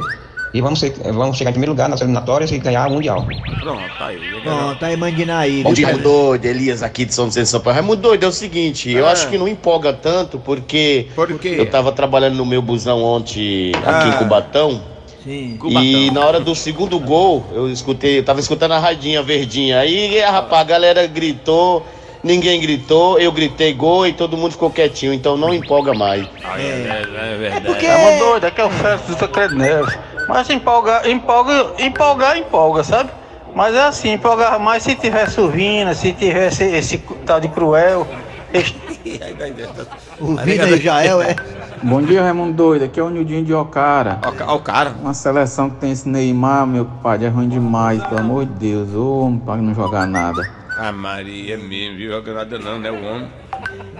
E 0.54 0.60
vamos, 0.60 0.80
ser- 0.82 0.94
vamos 1.14 1.38
chegar 1.38 1.52
em 1.52 1.54
primeiro 1.54 1.72
lugar 1.72 1.88
nas 1.88 2.02
eliminatórias 2.02 2.52
e 2.52 2.58
ganhar 2.58 2.88
o 2.90 2.92
Mundial. 2.92 3.26
Pronto, 3.62 3.82
tá 3.98 4.08
aí. 4.08 4.20
Bom, 4.44 4.76
tá 4.76 4.88
aí. 4.88 5.64
Bom 5.64 5.72
dia? 5.74 5.86
Raimundo 5.88 6.04
Doido, 6.04 6.46
Elias 6.46 6.84
aqui 6.84 7.06
de 7.06 7.14
São 7.14 7.28
Vicente 7.28 7.48
São 7.48 7.62
Paulo. 7.62 7.80
Raimundo 7.80 8.02
Doido, 8.02 8.26
é 8.26 8.28
o 8.28 8.32
seguinte, 8.34 8.92
eu 8.92 9.08
Ah. 9.08 9.12
acho 9.12 9.30
que 9.30 9.38
não 9.38 9.48
empolga 9.48 9.94
tanto 9.94 10.38
porque 10.40 11.08
Por 11.16 11.40
quê? 11.40 11.56
eu 11.58 11.70
tava 11.70 11.94
trabalhando 11.94 12.36
no 12.36 12.46
meu 12.46 12.62
busão 12.62 13.02
ontem 13.02 13.72
aqui 13.76 14.10
Ah. 14.10 14.14
em 14.14 14.18
Cubatão 14.18 14.82
Sim. 15.24 15.58
e 15.70 16.12
na 16.12 16.26
hora 16.26 16.40
do 16.42 16.54
segundo 16.54 17.00
gol 17.00 17.46
eu 17.54 17.70
escutei, 17.70 18.20
eu 18.20 18.24
tava 18.26 18.42
escutando 18.42 18.74
a 18.74 18.80
radinha 18.80 19.24
verdinha. 19.24 19.80
Aí, 19.80 20.20
rapaz, 20.20 20.62
a 20.62 20.66
galera 20.66 21.08
gritou, 21.08 21.86
ninguém 22.22 22.60
gritou, 22.60 23.18
eu 23.20 23.32
gritei 23.32 23.74
gol 23.74 24.06
e 24.06 24.12
todo 24.12 24.36
mundo 24.36 24.52
ficou 24.52 24.70
quietinho, 24.70 25.14
então 25.14 25.38
não 25.38 25.54
empolga 25.54 25.94
mais. 25.94 26.28
É, 26.58 26.62
é, 26.62 27.34
é 27.34 27.38
verdade. 27.38 27.66
Porque 27.68 27.86
É 27.86 27.96
uma 27.96 28.18
doida, 28.20 28.48
aqui 28.48 28.60
é 28.60 28.66
o 28.66 28.70
Félix 28.70 29.08
do 29.08 29.16
Tancredo 29.16 29.56
Neves. 29.56 29.98
Mas 30.32 30.50
empolga, 30.50 31.02
empolga, 31.10 31.74
empolgar, 31.78 32.38
empolga, 32.38 32.84
sabe? 32.86 33.10
Mas 33.54 33.76
é 33.76 33.84
assim, 33.84 34.14
empolgar 34.14 34.58
mais 34.62 34.82
se 34.82 34.96
tivesse 34.96 35.42
o 35.42 35.50
Vina, 35.50 35.94
se 35.94 36.14
tivesse 36.14 36.64
esse 36.64 36.98
tal 37.26 37.42
de 37.42 37.50
Cruel. 37.50 38.08
esse- 38.54 38.74
o 40.22 40.38
Vina 40.38 40.70
e 40.70 40.74
o 40.76 40.82
Jael, 40.82 41.22
é? 41.22 41.36
Bom 41.84 42.02
dia, 42.02 42.22
Raimundo 42.24 42.54
Doido. 42.54 42.86
Aqui 42.86 42.98
é 42.98 43.04
o 43.04 43.10
Nildinho 43.10 43.44
de 43.44 43.54
Ocara. 43.54 44.20
Ó, 44.48 44.56
o 44.56 44.60
cara. 44.62 44.94
Uma 45.02 45.14
seleção 45.14 45.70
que 45.70 45.76
tem 45.78 45.92
esse 45.92 46.08
Neymar, 46.08 46.66
meu 46.66 46.86
pai, 47.04 47.26
é 47.26 47.28
ruim 47.28 47.50
demais, 47.50 48.02
pelo 48.06 48.22
amor 48.22 48.46
de 48.46 48.54
Deus. 48.54 48.94
Ô, 48.96 49.26
homem, 49.26 49.40
pra 49.40 49.58
não 49.58 49.74
jogar 49.76 50.08
nada. 50.08 50.50
Ah, 50.78 50.94
Maria 50.94 51.58
mesmo, 51.58 51.98
viu? 51.98 52.10
Joga 52.12 52.34
nada 52.34 52.58
não, 52.58 52.80
né? 52.80 52.90
O 52.90 53.04
homem. 53.04 53.28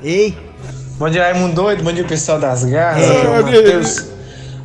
Ei. 0.02 0.38
Bom 0.98 1.10
dia, 1.10 1.24
Raimundo 1.24 1.56
Doido. 1.56 1.84
Bom 1.84 1.92
dia, 1.92 2.06
pessoal 2.06 2.40
das 2.40 2.64
garras. 2.64 3.04
O 3.06 3.44
Matheus. 3.44 4.12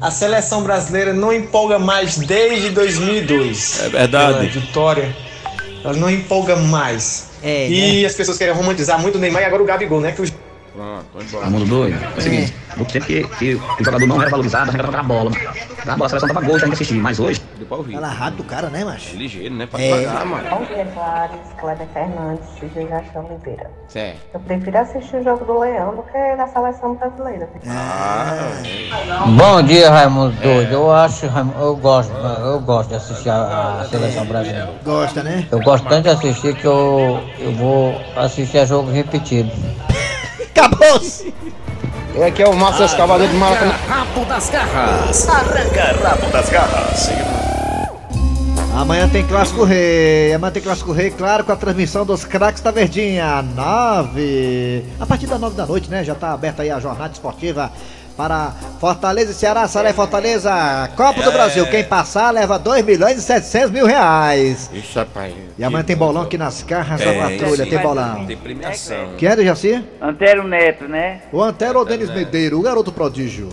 A 0.00 0.10
seleção 0.10 0.62
brasileira 0.62 1.12
não 1.12 1.32
empolga 1.32 1.78
mais 1.78 2.16
desde 2.16 2.70
2002. 2.70 3.80
É 3.80 3.88
verdade. 3.88 4.38
Pela 4.38 4.48
vitória. 4.48 5.16
Ela 5.82 5.94
não 5.94 6.10
empolga 6.10 6.56
mais. 6.56 7.30
É, 7.42 7.68
e 7.68 8.04
as 8.04 8.14
pessoas 8.14 8.36
querem 8.36 8.52
romantizar 8.52 9.00
muito 9.00 9.16
o 9.16 9.18
Neymar 9.18 9.42
e 9.42 9.44
agora 9.44 9.62
o 9.62 9.66
Gabigol, 9.66 10.00
né? 10.00 10.12
Que 10.12 10.22
o... 10.22 10.24
Pronto, 10.76 11.04
foi 11.12 11.22
embora. 11.24 11.44
Raimundo 11.44 11.64
doido. 11.64 12.04
É 12.04 12.18
o 12.18 12.20
seguinte, 12.20 12.54
no 12.76 12.84
tempo 12.84 13.06
que, 13.06 13.24
que 13.38 13.54
o 13.54 13.84
jogador 13.84 14.06
não 14.06 14.20
era 14.20 14.30
valorizado, 14.30 14.68
a 14.68 14.72
regra 14.72 14.88
era 14.88 15.00
a 15.00 15.02
bola. 15.02 15.30
A 15.86 15.92
bola, 15.96 16.06
a 16.06 16.08
seleção 16.10 16.28
dava 16.28 16.40
gol, 16.42 16.58
já 16.58 16.66
não 16.66 16.74
assistir. 16.74 16.94
Mas 16.94 17.18
hoje, 17.18 17.40
Deu 17.56 17.66
pra 17.66 17.78
ouvir. 17.78 17.94
Fala 17.94 18.08
rápido 18.08 18.36
do 18.36 18.44
cara, 18.44 18.68
né, 18.68 18.84
macho? 18.84 19.16
Ligeiro, 19.16 19.54
né? 19.54 19.64
Pra 19.66 19.80
É. 19.80 19.98
devagar, 20.00 20.26
mano. 20.26 20.50
Bom 20.50 20.64
dia, 20.66 20.86
Clares, 20.92 21.40
Cléber 21.58 21.86
Fernandes, 21.94 22.46
de 22.60 22.88
Jachão 22.88 23.24
Oliveira. 23.24 23.70
Certo. 23.88 24.18
Eu 24.34 24.40
prefiro 24.40 24.78
assistir 24.78 25.16
o 25.16 25.24
jogo 25.24 25.44
do 25.46 25.58
Leão 25.60 25.96
do 25.96 26.02
que 26.02 26.36
da 26.36 26.46
seleção 26.48 26.94
brasileira. 26.96 27.48
Bom 29.38 29.62
dia, 29.62 29.90
Raimundo 29.90 30.36
Doido. 30.42 30.72
Eu 30.72 30.92
acho, 30.92 31.26
Raimundo- 31.28 31.58
eu 31.58 31.76
gosto, 31.76 32.12
eu 32.12 32.60
gosto 32.60 32.88
de 32.90 32.94
assistir 32.96 33.30
a, 33.30 33.80
a 33.80 33.84
seleção 33.88 34.26
brasileira. 34.26 34.70
Gosta, 34.84 35.22
né? 35.22 35.46
Eu 35.50 35.60
gosto 35.62 35.88
tanto 35.88 36.02
de 36.02 36.08
assistir 36.10 36.54
que 36.56 36.66
eu, 36.66 37.22
eu 37.38 37.52
vou 37.54 37.98
assistir 38.16 38.58
a 38.58 38.66
jogo 38.66 38.90
repetido. 38.90 39.50
Acabou-se! 40.56 41.34
Aqui 42.26 42.42
é 42.42 42.48
o 42.48 42.56
Márcio 42.56 42.86
Escavador 42.86 43.28
de 43.28 43.34
Maracanã. 43.34 43.74
Rabo 43.86 44.24
das 44.24 44.48
garras. 44.48 45.28
Arranca 45.28 45.96
rabo 46.02 46.32
das 46.32 46.48
garras. 46.48 47.10
Amanhã 48.74 49.06
tem 49.06 49.22
Clássico 49.26 49.64
Rei. 49.64 50.32
Amanhã 50.32 50.50
tem 50.50 50.62
Clássico 50.62 50.92
Rei, 50.92 51.10
claro, 51.10 51.44
com 51.44 51.52
a 51.52 51.56
transmissão 51.56 52.06
dos 52.06 52.24
craques 52.24 52.62
da 52.62 52.70
Verdinha. 52.70 53.42
Nove. 53.42 54.82
A 54.98 55.04
partir 55.04 55.26
das 55.26 55.38
nove 55.38 55.56
da 55.56 55.66
noite, 55.66 55.90
né? 55.90 56.02
Já 56.02 56.14
tá 56.14 56.32
aberta 56.32 56.62
aí 56.62 56.70
a 56.70 56.80
jornada 56.80 57.12
esportiva 57.12 57.70
para 58.16 58.52
Fortaleza 58.80 59.32
e 59.32 59.34
Ceará, 59.34 59.68
Ceará 59.68 59.90
e 59.90 59.92
Fortaleza, 59.92 60.50
Copa 60.96 61.22
do 61.22 61.30
É. 61.30 61.32
Brasil. 61.32 61.66
Quem 61.66 61.84
passar 61.84 62.30
leva 62.32 62.58
2 62.58 62.84
milhões 62.84 63.18
e 63.18 63.22
700 63.22 63.70
mil 63.70 63.86
reais. 63.86 64.70
Isso, 64.72 64.98
rapaz. 64.98 65.34
E 65.58 65.62
amanhã 65.64 65.84
tem 65.84 65.96
bolão 65.96 66.22
aqui 66.22 66.38
nas 66.38 66.62
garras 66.62 67.00
da 67.00 67.06
É, 67.10 67.20
patrulha, 67.38 67.66
tem 67.66 67.78
bolão. 67.78 68.26
Tem 68.26 68.36
premiação. 68.36 69.10
Quem 69.18 69.28
é, 69.28 69.44
Jaci? 69.44 69.84
Antero 70.00 70.46
Neto, 70.46 70.88
né? 70.88 71.22
O 71.32 71.42
Antero 71.42 71.78
ou 71.78 71.84
o 71.84 71.88
Denis 71.88 72.08
Medeiros, 72.10 72.58
o 72.58 72.62
garoto 72.62 72.90
prodígio. 72.90 73.48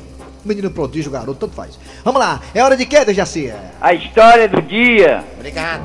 Menino 0.45 0.69
prodígio, 0.71 1.09
garoto, 1.11 1.35
tanto 1.35 1.55
faz. 1.55 1.79
Vamos 2.03 2.19
lá, 2.19 2.41
é 2.53 2.61
hora 2.61 2.75
de 2.75 2.85
quê, 2.85 3.05
Dejaci? 3.05 3.53
A 3.81 3.93
história 3.93 4.47
do 4.47 4.61
dia. 4.61 5.23
Obrigado. 5.35 5.83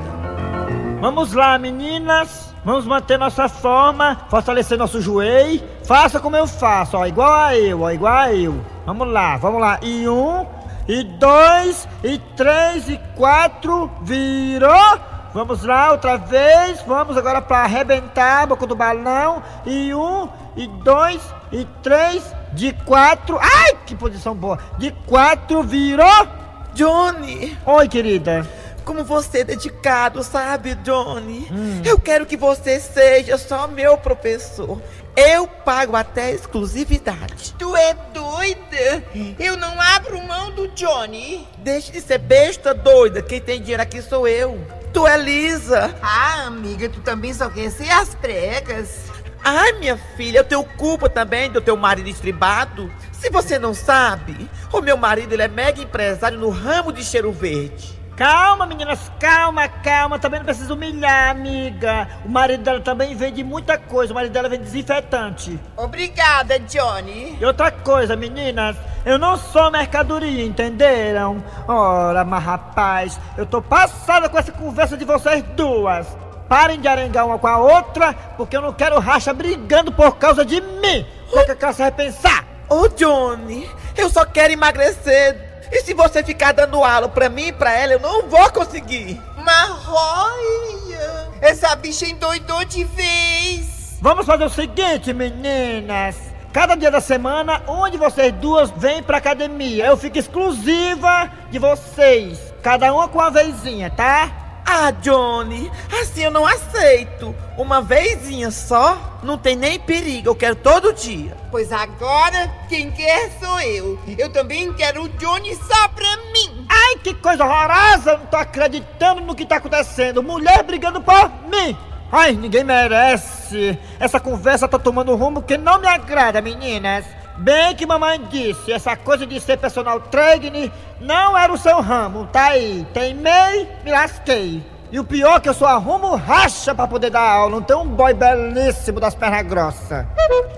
Vamos 0.99 1.31
lá, 1.33 1.57
meninas. 1.57 2.48
Vamos 2.69 2.85
manter 2.85 3.17
nossa 3.17 3.49
forma, 3.49 4.15
fortalecer 4.29 4.77
nosso 4.77 5.01
joelho. 5.01 5.59
Faça 5.83 6.19
como 6.19 6.35
eu 6.35 6.45
faço, 6.45 6.97
ó, 6.97 7.07
igual 7.07 7.33
a 7.33 7.57
eu, 7.57 7.81
ó, 7.81 7.89
igual 7.89 8.13
a 8.13 8.31
eu. 8.31 8.63
Vamos 8.85 9.07
lá, 9.07 9.37
vamos 9.37 9.59
lá. 9.59 9.79
E 9.81 10.07
um, 10.07 10.45
e 10.87 11.03
dois, 11.03 11.87
e 12.03 12.19
três, 12.37 12.87
e 12.87 12.99
quatro, 13.15 13.89
virou. 14.03 14.99
Vamos 15.33 15.63
lá, 15.63 15.89
outra 15.93 16.15
vez. 16.17 16.79
Vamos 16.85 17.17
agora 17.17 17.41
pra 17.41 17.63
arrebentar 17.63 18.43
a 18.43 18.45
boca 18.45 18.67
do 18.67 18.75
balão. 18.75 19.41
E 19.65 19.91
um, 19.95 20.29
e 20.55 20.67
dois, 20.67 21.19
e 21.51 21.65
três, 21.81 22.23
de 22.53 22.71
quatro. 22.85 23.39
Ai, 23.41 23.79
que 23.87 23.95
posição 23.95 24.35
boa. 24.35 24.59
De 24.77 24.91
quatro, 25.07 25.63
virou. 25.63 26.27
Johnny! 26.75 27.57
Oi, 27.65 27.87
querida. 27.87 28.47
Como 28.89 29.03
você 29.03 29.41
é 29.41 29.43
dedicado, 29.43 30.23
sabe, 30.23 30.73
Johnny? 30.73 31.47
Eu 31.85 31.99
quero 31.99 32.25
que 32.25 32.35
você 32.35 32.79
seja 32.79 33.37
só 33.37 33.67
meu 33.67 33.95
professor. 33.99 34.81
Eu 35.15 35.45
pago 35.45 35.95
até 35.95 36.31
exclusividade. 36.31 37.53
Tu 37.59 37.75
é 37.75 37.93
doida? 38.11 39.03
Eu 39.37 39.55
não 39.57 39.79
abro 39.79 40.19
mão 40.23 40.49
do 40.55 40.69
Johnny. 40.69 41.47
Deixe 41.59 41.91
de 41.91 42.01
ser 42.01 42.17
besta 42.17 42.73
doida. 42.73 43.21
Quem 43.21 43.39
tem 43.39 43.61
dinheiro 43.61 43.83
aqui 43.83 44.01
sou 44.01 44.27
eu. 44.27 44.59
Tu 44.91 45.05
é 45.05 45.17
Lisa. 45.17 45.95
Ah, 46.01 46.45
amiga, 46.47 46.89
tu 46.89 46.99
também 47.01 47.31
só 47.31 47.47
quer 47.47 47.69
ser 47.69 47.91
as 47.91 48.15
pregas. 48.15 49.03
Ai, 49.43 49.73
minha 49.73 49.97
filha, 50.17 50.39
eu 50.39 50.43
tenho 50.43 50.63
culpa 50.63 51.07
também 51.07 51.51
do 51.51 51.61
teu 51.61 51.77
marido 51.77 52.09
estribado. 52.09 52.91
Se 53.11 53.29
você 53.29 53.59
não 53.59 53.75
sabe, 53.75 54.49
o 54.73 54.81
meu 54.81 54.97
marido 54.97 55.33
ele 55.33 55.43
é 55.43 55.47
mega 55.47 55.79
empresário 55.79 56.39
no 56.39 56.49
ramo 56.49 56.91
de 56.91 57.03
cheiro 57.03 57.31
verde. 57.31 57.98
Calma, 58.19 58.65
meninas, 58.65 59.09
calma, 59.17 59.65
calma. 59.69 60.19
Também 60.19 60.41
não 60.41 60.45
precisa 60.45 60.73
humilhar, 60.73 61.29
amiga. 61.29 62.05
O 62.25 62.29
marido 62.29 62.65
dela 62.65 62.81
também 62.81 63.15
vende 63.15 63.45
muita 63.45 63.77
coisa. 63.77 64.11
O 64.11 64.15
marido 64.15 64.33
dela 64.33 64.49
vende 64.49 64.65
desinfetante. 64.65 65.57
Obrigada, 65.77 66.59
Johnny. 66.59 67.37
E 67.39 67.45
outra 67.45 67.71
coisa, 67.71 68.17
meninas, 68.17 68.75
eu 69.05 69.17
não 69.17 69.37
sou 69.37 69.71
mercadoria, 69.71 70.43
entenderam? 70.43 71.41
Ora, 71.65 72.25
mas 72.25 72.43
rapaz, 72.43 73.17
eu 73.37 73.45
tô 73.45 73.61
passada 73.61 74.27
com 74.27 74.37
essa 74.37 74.51
conversa 74.51 74.97
de 74.97 75.05
vocês 75.05 75.41
duas. 75.55 76.05
Parem 76.49 76.81
de 76.81 76.89
arengar 76.89 77.25
uma 77.25 77.39
com 77.39 77.47
a 77.47 77.57
outra, 77.57 78.11
porque 78.35 78.57
eu 78.57 78.61
não 78.61 78.73
quero 78.73 78.99
racha 78.99 79.33
brigando 79.33 79.93
por 79.93 80.17
causa 80.17 80.43
de 80.43 80.59
mim. 80.59 81.07
Porque 81.31 81.51
eu 81.51 81.55
quero 81.55 81.73
se 81.73 81.81
repensar. 81.81 82.43
Ô, 82.67 82.89
Johnny, 82.89 83.65
eu 83.95 84.09
só 84.09 84.25
quero 84.25 84.51
emagrecer. 84.51 85.48
E 85.71 85.81
se 85.81 85.93
você 85.93 86.23
ficar 86.23 86.51
dando 86.51 86.83
aula 86.83 87.07
pra 87.07 87.29
mim 87.29 87.47
e 87.47 87.51
pra 87.51 87.73
ela, 87.73 87.93
eu 87.93 87.99
não 87.99 88.27
vou 88.27 88.49
conseguir. 88.51 89.21
Marroia! 89.37 91.29
Essa 91.41 91.75
bicha 91.75 92.05
endoidou 92.05 92.65
de 92.65 92.83
vez. 92.83 93.97
Vamos 94.01 94.25
fazer 94.25 94.45
o 94.45 94.49
seguinte, 94.49 95.13
meninas. 95.13 96.15
Cada 96.51 96.75
dia 96.75 96.89
da 96.89 96.99
semana, 96.99 97.61
uma 97.67 97.91
de 97.91 97.97
vocês 97.97 98.33
duas 98.33 98.71
vem 98.71 99.03
pra 99.03 99.17
academia. 99.17 99.85
Eu 99.85 99.95
fico 99.95 100.17
exclusiva 100.17 101.31
de 101.51 101.59
vocês. 101.59 102.39
Cada 102.63 102.91
uma 102.93 103.07
com 103.07 103.19
uma 103.19 103.29
vezinha, 103.29 103.89
tá? 103.89 104.31
Ah, 104.71 104.91
Johnny, 104.91 105.71
assim 105.99 106.25
eu 106.25 106.29
não 106.29 106.45
aceito. 106.45 107.35
Uma 107.57 107.81
vezinha 107.81 108.51
só, 108.51 109.19
não 109.23 109.35
tem 109.35 109.55
nem 109.55 109.79
perigo. 109.79 110.29
Eu 110.29 110.35
quero 110.35 110.55
todo 110.55 110.93
dia. 110.93 111.35
Pois 111.49 111.71
agora, 111.71 112.47
quem 112.69 112.91
quer 112.91 113.31
sou 113.39 113.59
eu. 113.61 113.99
Eu 114.15 114.31
também 114.31 114.71
quero 114.73 115.01
o 115.01 115.09
Johnny 115.09 115.55
só 115.55 115.87
pra 115.87 116.17
mim. 116.31 116.67
Ai, 116.69 116.97
que 117.03 117.15
coisa 117.15 117.43
horrorosa! 117.43 118.17
Não 118.19 118.27
tô 118.27 118.37
acreditando 118.37 119.21
no 119.21 119.33
que 119.33 119.43
tá 119.43 119.55
acontecendo. 119.55 120.21
Mulher 120.21 120.61
brigando 120.61 121.01
por 121.01 121.31
mim. 121.49 121.75
Ai, 122.11 122.33
ninguém 122.33 122.63
merece. 122.63 123.75
Essa 123.99 124.19
conversa 124.19 124.67
tá 124.67 124.77
tomando 124.77 125.11
um 125.11 125.15
rumo 125.15 125.41
que 125.41 125.57
não 125.57 125.81
me 125.81 125.87
agrada, 125.87 126.43
meninas. 126.43 127.05
Bem 127.39 127.73
que 127.73 127.85
mamãe 127.85 128.21
disse, 128.29 128.69
essa 128.69 128.97
coisa 128.97 129.25
de 129.25 129.39
ser 129.39 129.57
personal 129.57 130.01
trainer 130.01 130.69
não 130.99 131.37
era 131.37 131.53
o 131.53 131.57
seu 131.57 131.79
ramo, 131.79 132.27
tá 132.27 132.47
aí. 132.47 132.85
Teimei, 132.93 133.65
me 133.85 133.91
lasquei. 133.91 134.61
E 134.91 134.99
o 134.99 135.05
pior 135.05 135.37
é 135.37 135.39
que 135.39 135.47
eu 135.47 135.53
só 135.53 135.67
arrumo 135.67 136.17
racha 136.17 136.75
pra 136.75 136.85
poder 136.85 137.09
dar 137.09 137.21
aula, 137.21 137.51
não 137.51 137.61
tem 137.61 137.77
um 137.77 137.87
boy 137.87 138.13
belíssimo 138.13 138.99
das 138.99 139.15
pernas 139.15 139.43
grossas. 139.43 140.05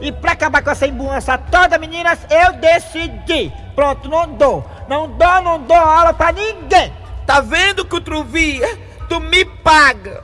E 0.02 0.12
pra 0.12 0.32
acabar 0.32 0.63
com 0.63 0.72
essa 0.72 0.88
embuança 0.88 1.38
toda, 1.38 1.78
meninas, 1.78 2.17
eu 2.32 2.54
decidi. 2.54 3.54
Pronto, 3.76 4.10
não 4.10 4.28
dou. 4.34 4.65
Não 4.88 5.08
dou, 5.08 5.41
não 5.44 5.60
dou 5.60 5.78
aula 5.78 6.13
pra 6.13 6.32
ninguém. 6.32 6.91
Tá 7.28 7.41
vendo, 7.41 7.86
Cutruvia? 7.86 8.76
Tu 9.08 9.20
me 9.20 9.46
paga. 9.46 10.24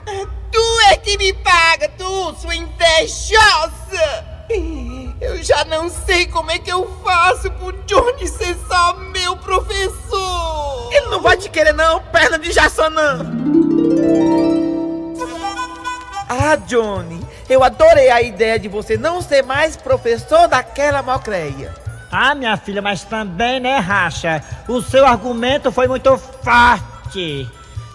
Tu 0.52 0.80
é 0.90 0.98
que 0.98 1.18
me 1.20 1.34
paga, 1.34 1.88
tu, 1.96 2.34
sua 2.36 2.56
invejosa. 2.56 4.26
Eu 5.20 5.42
já 5.44 5.66
não 5.66 5.90
sei 5.90 6.28
como 6.28 6.52
é 6.52 6.60
que 6.60 6.72
eu 6.72 6.88
faço 7.04 7.50
pro 7.52 7.72
Johnny 7.86 8.28
ser 8.28 8.56
só 8.68 8.94
meu 8.96 9.36
professor. 9.38 10.94
Ele 10.94 11.08
não 11.08 11.22
vai 11.22 11.36
te 11.36 11.50
querer 11.50 11.74
não, 11.74 12.00
perna 12.04 12.38
de 12.38 12.52
Jassanã. 12.52 13.20
Ah, 16.30 16.56
Johnny, 16.56 17.26
eu 17.50 17.64
adorei 17.64 18.10
a 18.10 18.22
ideia 18.22 18.60
de 18.60 18.68
você 18.68 18.96
não 18.96 19.22
ser 19.22 19.44
mais 19.44 19.76
professor 19.76 20.48
daquela 20.48 21.02
malcreia. 21.02 21.74
Ah, 22.12 22.36
minha 22.36 22.56
filha, 22.56 22.82
mas 22.82 23.04
também, 23.04 23.60
né, 23.60 23.78
Racha? 23.80 24.44
O 24.68 24.82
seu 24.82 25.06
argumento 25.06 25.72
foi 25.72 25.88
muito 25.88 26.16
forte. 26.18 27.50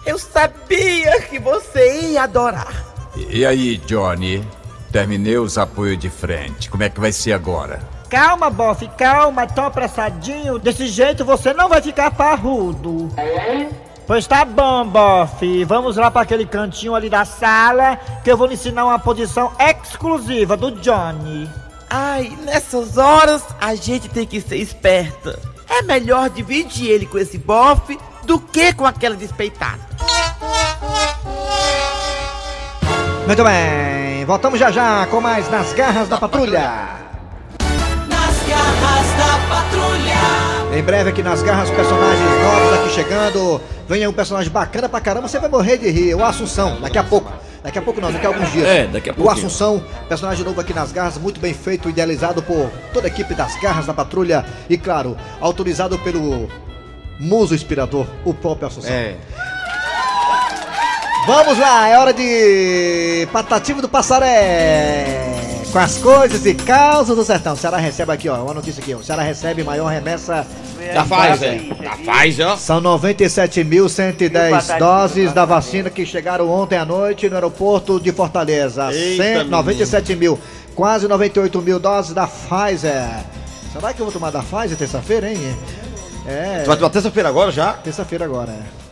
Eu 0.05 0.19
sabia 0.19 1.21
que 1.21 1.39
você 1.39 2.09
ia 2.11 2.23
adorar. 2.23 2.83
E 3.15 3.45
aí, 3.45 3.77
Johnny? 3.77 4.45
Terminei 4.93 5.39
os 5.39 5.57
apoios 5.57 5.97
de 5.97 6.07
frente. 6.07 6.69
Como 6.69 6.83
é 6.83 6.89
que 6.89 6.99
vai 6.99 7.11
ser 7.11 7.33
agora? 7.33 7.79
Calma, 8.07 8.51
bofe, 8.51 8.87
calma, 8.89 9.47
tão 9.47 9.65
apressadinho. 9.65 10.59
Desse 10.59 10.85
jeito 10.85 11.25
você 11.25 11.51
não 11.51 11.67
vai 11.67 11.81
ficar 11.81 12.11
parrudo. 12.11 13.09
Pois 14.05 14.27
tá 14.27 14.45
bom, 14.45 14.85
bofe. 14.85 15.63
Vamos 15.63 15.97
lá 15.97 16.11
para 16.11 16.21
aquele 16.21 16.45
cantinho 16.45 16.93
ali 16.93 17.09
da 17.09 17.25
sala 17.25 17.97
que 18.23 18.31
eu 18.31 18.37
vou 18.37 18.45
lhe 18.45 18.53
ensinar 18.53 18.85
uma 18.85 18.99
posição 18.99 19.51
exclusiva 19.59 20.55
do 20.55 20.69
Johnny. 20.73 21.49
Ai, 21.89 22.37
nessas 22.43 22.95
horas 22.95 23.43
a 23.59 23.73
gente 23.73 24.07
tem 24.07 24.27
que 24.27 24.39
ser 24.39 24.57
esperta. 24.57 25.39
É 25.67 25.81
melhor 25.81 26.29
dividir 26.29 26.91
ele 26.91 27.07
com 27.07 27.17
esse 27.17 27.39
bofe 27.39 27.97
do 28.25 28.39
que 28.39 28.71
com 28.73 28.85
aquela 28.85 29.15
despeitada. 29.15 29.81
Muito 33.25 33.43
bem, 33.43 34.12
voltamos 34.25 34.59
já 34.59 34.71
já 34.71 35.05
com 35.07 35.19
mais 35.19 35.49
Nas 35.49 35.73
Garras 35.73 36.07
da 36.07 36.17
Patrulha. 36.17 36.71
Nas 38.09 38.47
garras 38.47 39.07
da 39.17 39.33
patrulha. 39.49 40.77
Em 40.77 40.81
breve 40.81 41.09
aqui 41.09 41.21
nas 41.21 41.41
garras, 41.43 41.69
personagens 41.69 42.29
novos 42.43 42.73
aqui 42.79 42.89
chegando. 42.89 43.61
Vem 43.87 44.01
aí 44.01 44.07
um 44.07 44.13
personagem 44.13 44.51
bacana 44.51 44.89
pra 44.89 44.99
caramba, 44.99 45.27
você 45.27 45.39
vai 45.39 45.49
morrer 45.49 45.77
de 45.77 45.89
rir. 45.89 46.15
O 46.15 46.23
Assunção, 46.23 46.79
daqui 46.81 46.97
a 46.97 47.03
pouco. 47.03 47.31
Daqui 47.63 47.79
a 47.79 47.81
pouco 47.81 48.01
não, 48.01 48.11
daqui 48.11 48.25
a 48.25 48.29
alguns 48.29 48.51
dias. 48.51 48.67
É, 48.67 48.87
daqui 48.87 49.09
a 49.09 49.13
O 49.13 49.15
pouquinho. 49.15 49.37
Assunção, 49.37 49.83
personagem 50.09 50.43
novo 50.43 50.59
aqui 50.59 50.73
nas 50.73 50.91
garras, 50.91 51.17
muito 51.17 51.39
bem 51.39 51.53
feito, 51.53 51.89
idealizado 51.89 52.41
por 52.41 52.69
toda 52.93 53.07
a 53.07 53.09
equipe 53.09 53.33
das 53.33 53.59
garras 53.61 53.85
da 53.85 53.93
patrulha. 53.93 54.45
E 54.69 54.77
claro, 54.77 55.15
autorizado 55.39 55.97
pelo 55.99 56.49
muso 57.19 57.53
inspirador, 57.55 58.05
o 58.25 58.33
próprio 58.33 58.67
Assunção. 58.67 58.91
É. 58.91 59.15
Vamos 61.25 61.57
lá, 61.57 61.87
é 61.87 61.97
hora 61.97 62.13
de 62.13 63.25
Patativo 63.31 63.81
do 63.81 63.87
Passaré. 63.87 65.31
Com 65.71 65.79
as 65.79 65.97
coisas 65.97 66.45
e 66.45 66.53
causas 66.53 67.15
do 67.15 67.23
sertão. 67.23 67.53
O 67.53 67.57
Ceará 67.57 67.77
recebe 67.77 68.11
aqui, 68.11 68.27
ó, 68.27 68.43
uma 68.43 68.53
notícia 68.53 68.81
aqui, 68.81 68.93
ó. 68.93 68.97
O 68.97 69.03
Ceará 69.03 69.23
recebe 69.23 69.63
maior 69.63 69.87
remessa 69.87 70.45
Da 70.93 71.03
Pfizer. 71.05 71.73
Da 71.81 71.91
Pfizer, 71.91 72.47
ó. 72.47 72.57
São 72.57 72.81
97.110 72.81 74.77
doses 74.77 75.31
da 75.31 75.45
vacina 75.45 75.89
que 75.89 76.05
chegaram 76.05 76.51
ontem 76.51 76.77
à 76.77 76.83
noite 76.85 77.29
no 77.29 77.35
aeroporto 77.35 78.01
de 78.01 78.11
Fortaleza. 78.11 78.91
Eita, 78.93 79.23
100, 79.43 79.45
97 79.45 80.15
mil, 80.17 80.37
quase 80.75 81.07
98 81.07 81.61
mil 81.61 81.79
doses 81.79 82.13
da 82.13 82.27
Pfizer. 82.27 83.07
Será 83.71 83.93
que 83.93 84.01
eu 84.01 84.05
vou 84.05 84.11
tomar 84.13 84.29
da 84.29 84.43
Pfizer 84.43 84.77
terça-feira, 84.77 85.31
hein? 85.31 85.57
É. 86.27 86.63
Tu 86.63 86.67
vai 86.67 86.75
tomar 86.75 86.89
terça-feira 86.89 87.29
agora 87.29 87.49
já? 87.49 87.73
Terça-feira 87.73 88.25
agora, 88.25 88.51
é. 88.51 88.82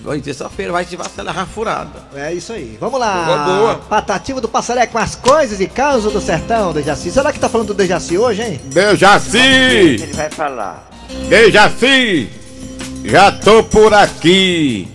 Vai 0.00 0.20
terça-feira, 0.20 0.72
vai 0.72 0.84
se 0.84 0.96
vacilar 0.96 1.34
rafurada. 1.34 2.02
É 2.14 2.32
isso 2.32 2.52
aí. 2.52 2.78
Vamos 2.80 3.00
lá. 3.00 3.24
Boa, 3.24 3.38
boa. 3.38 3.74
Patativa 3.76 4.40
do 4.40 4.48
Passaré 4.48 4.86
com 4.86 4.98
as 4.98 5.16
coisas 5.16 5.60
e 5.60 5.66
causas 5.66 6.12
do 6.12 6.20
sertão, 6.20 6.72
Dejaci. 6.72 7.10
Será 7.10 7.32
que 7.32 7.40
tá 7.40 7.48
falando 7.48 7.68
do 7.68 7.74
Dejaci 7.74 8.16
hoje, 8.16 8.42
hein? 8.42 8.60
Dejaci! 8.66 9.38
Ele 9.38 10.12
vai 10.12 10.30
falar. 10.30 10.88
Dejaci! 11.28 12.28
Já 13.04 13.32
tô 13.32 13.64
por 13.64 13.92
aqui. 13.92 14.88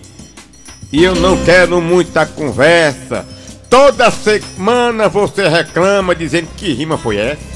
E 0.90 1.02
eu 1.02 1.14
não 1.14 1.36
quero 1.44 1.80
muita 1.80 2.24
conversa. 2.24 3.26
Toda 3.68 4.10
semana 4.10 5.08
você 5.08 5.48
reclama 5.48 6.14
dizendo 6.14 6.48
que 6.56 6.72
rima 6.72 6.96
foi 6.96 7.16
essa. 7.16 7.54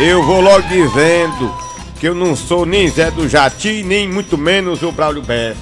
Eu 0.00 0.24
vou 0.24 0.40
logo 0.40 0.62
dizendo 0.62 1.67
que 1.98 2.06
eu 2.06 2.14
não 2.14 2.36
sou 2.36 2.64
nem 2.64 2.88
Zé 2.88 3.10
do 3.10 3.28
Jati, 3.28 3.82
nem 3.82 4.08
muito 4.08 4.38
menos 4.38 4.82
o 4.82 4.92
Braulio 4.92 5.22
Bessa. 5.22 5.58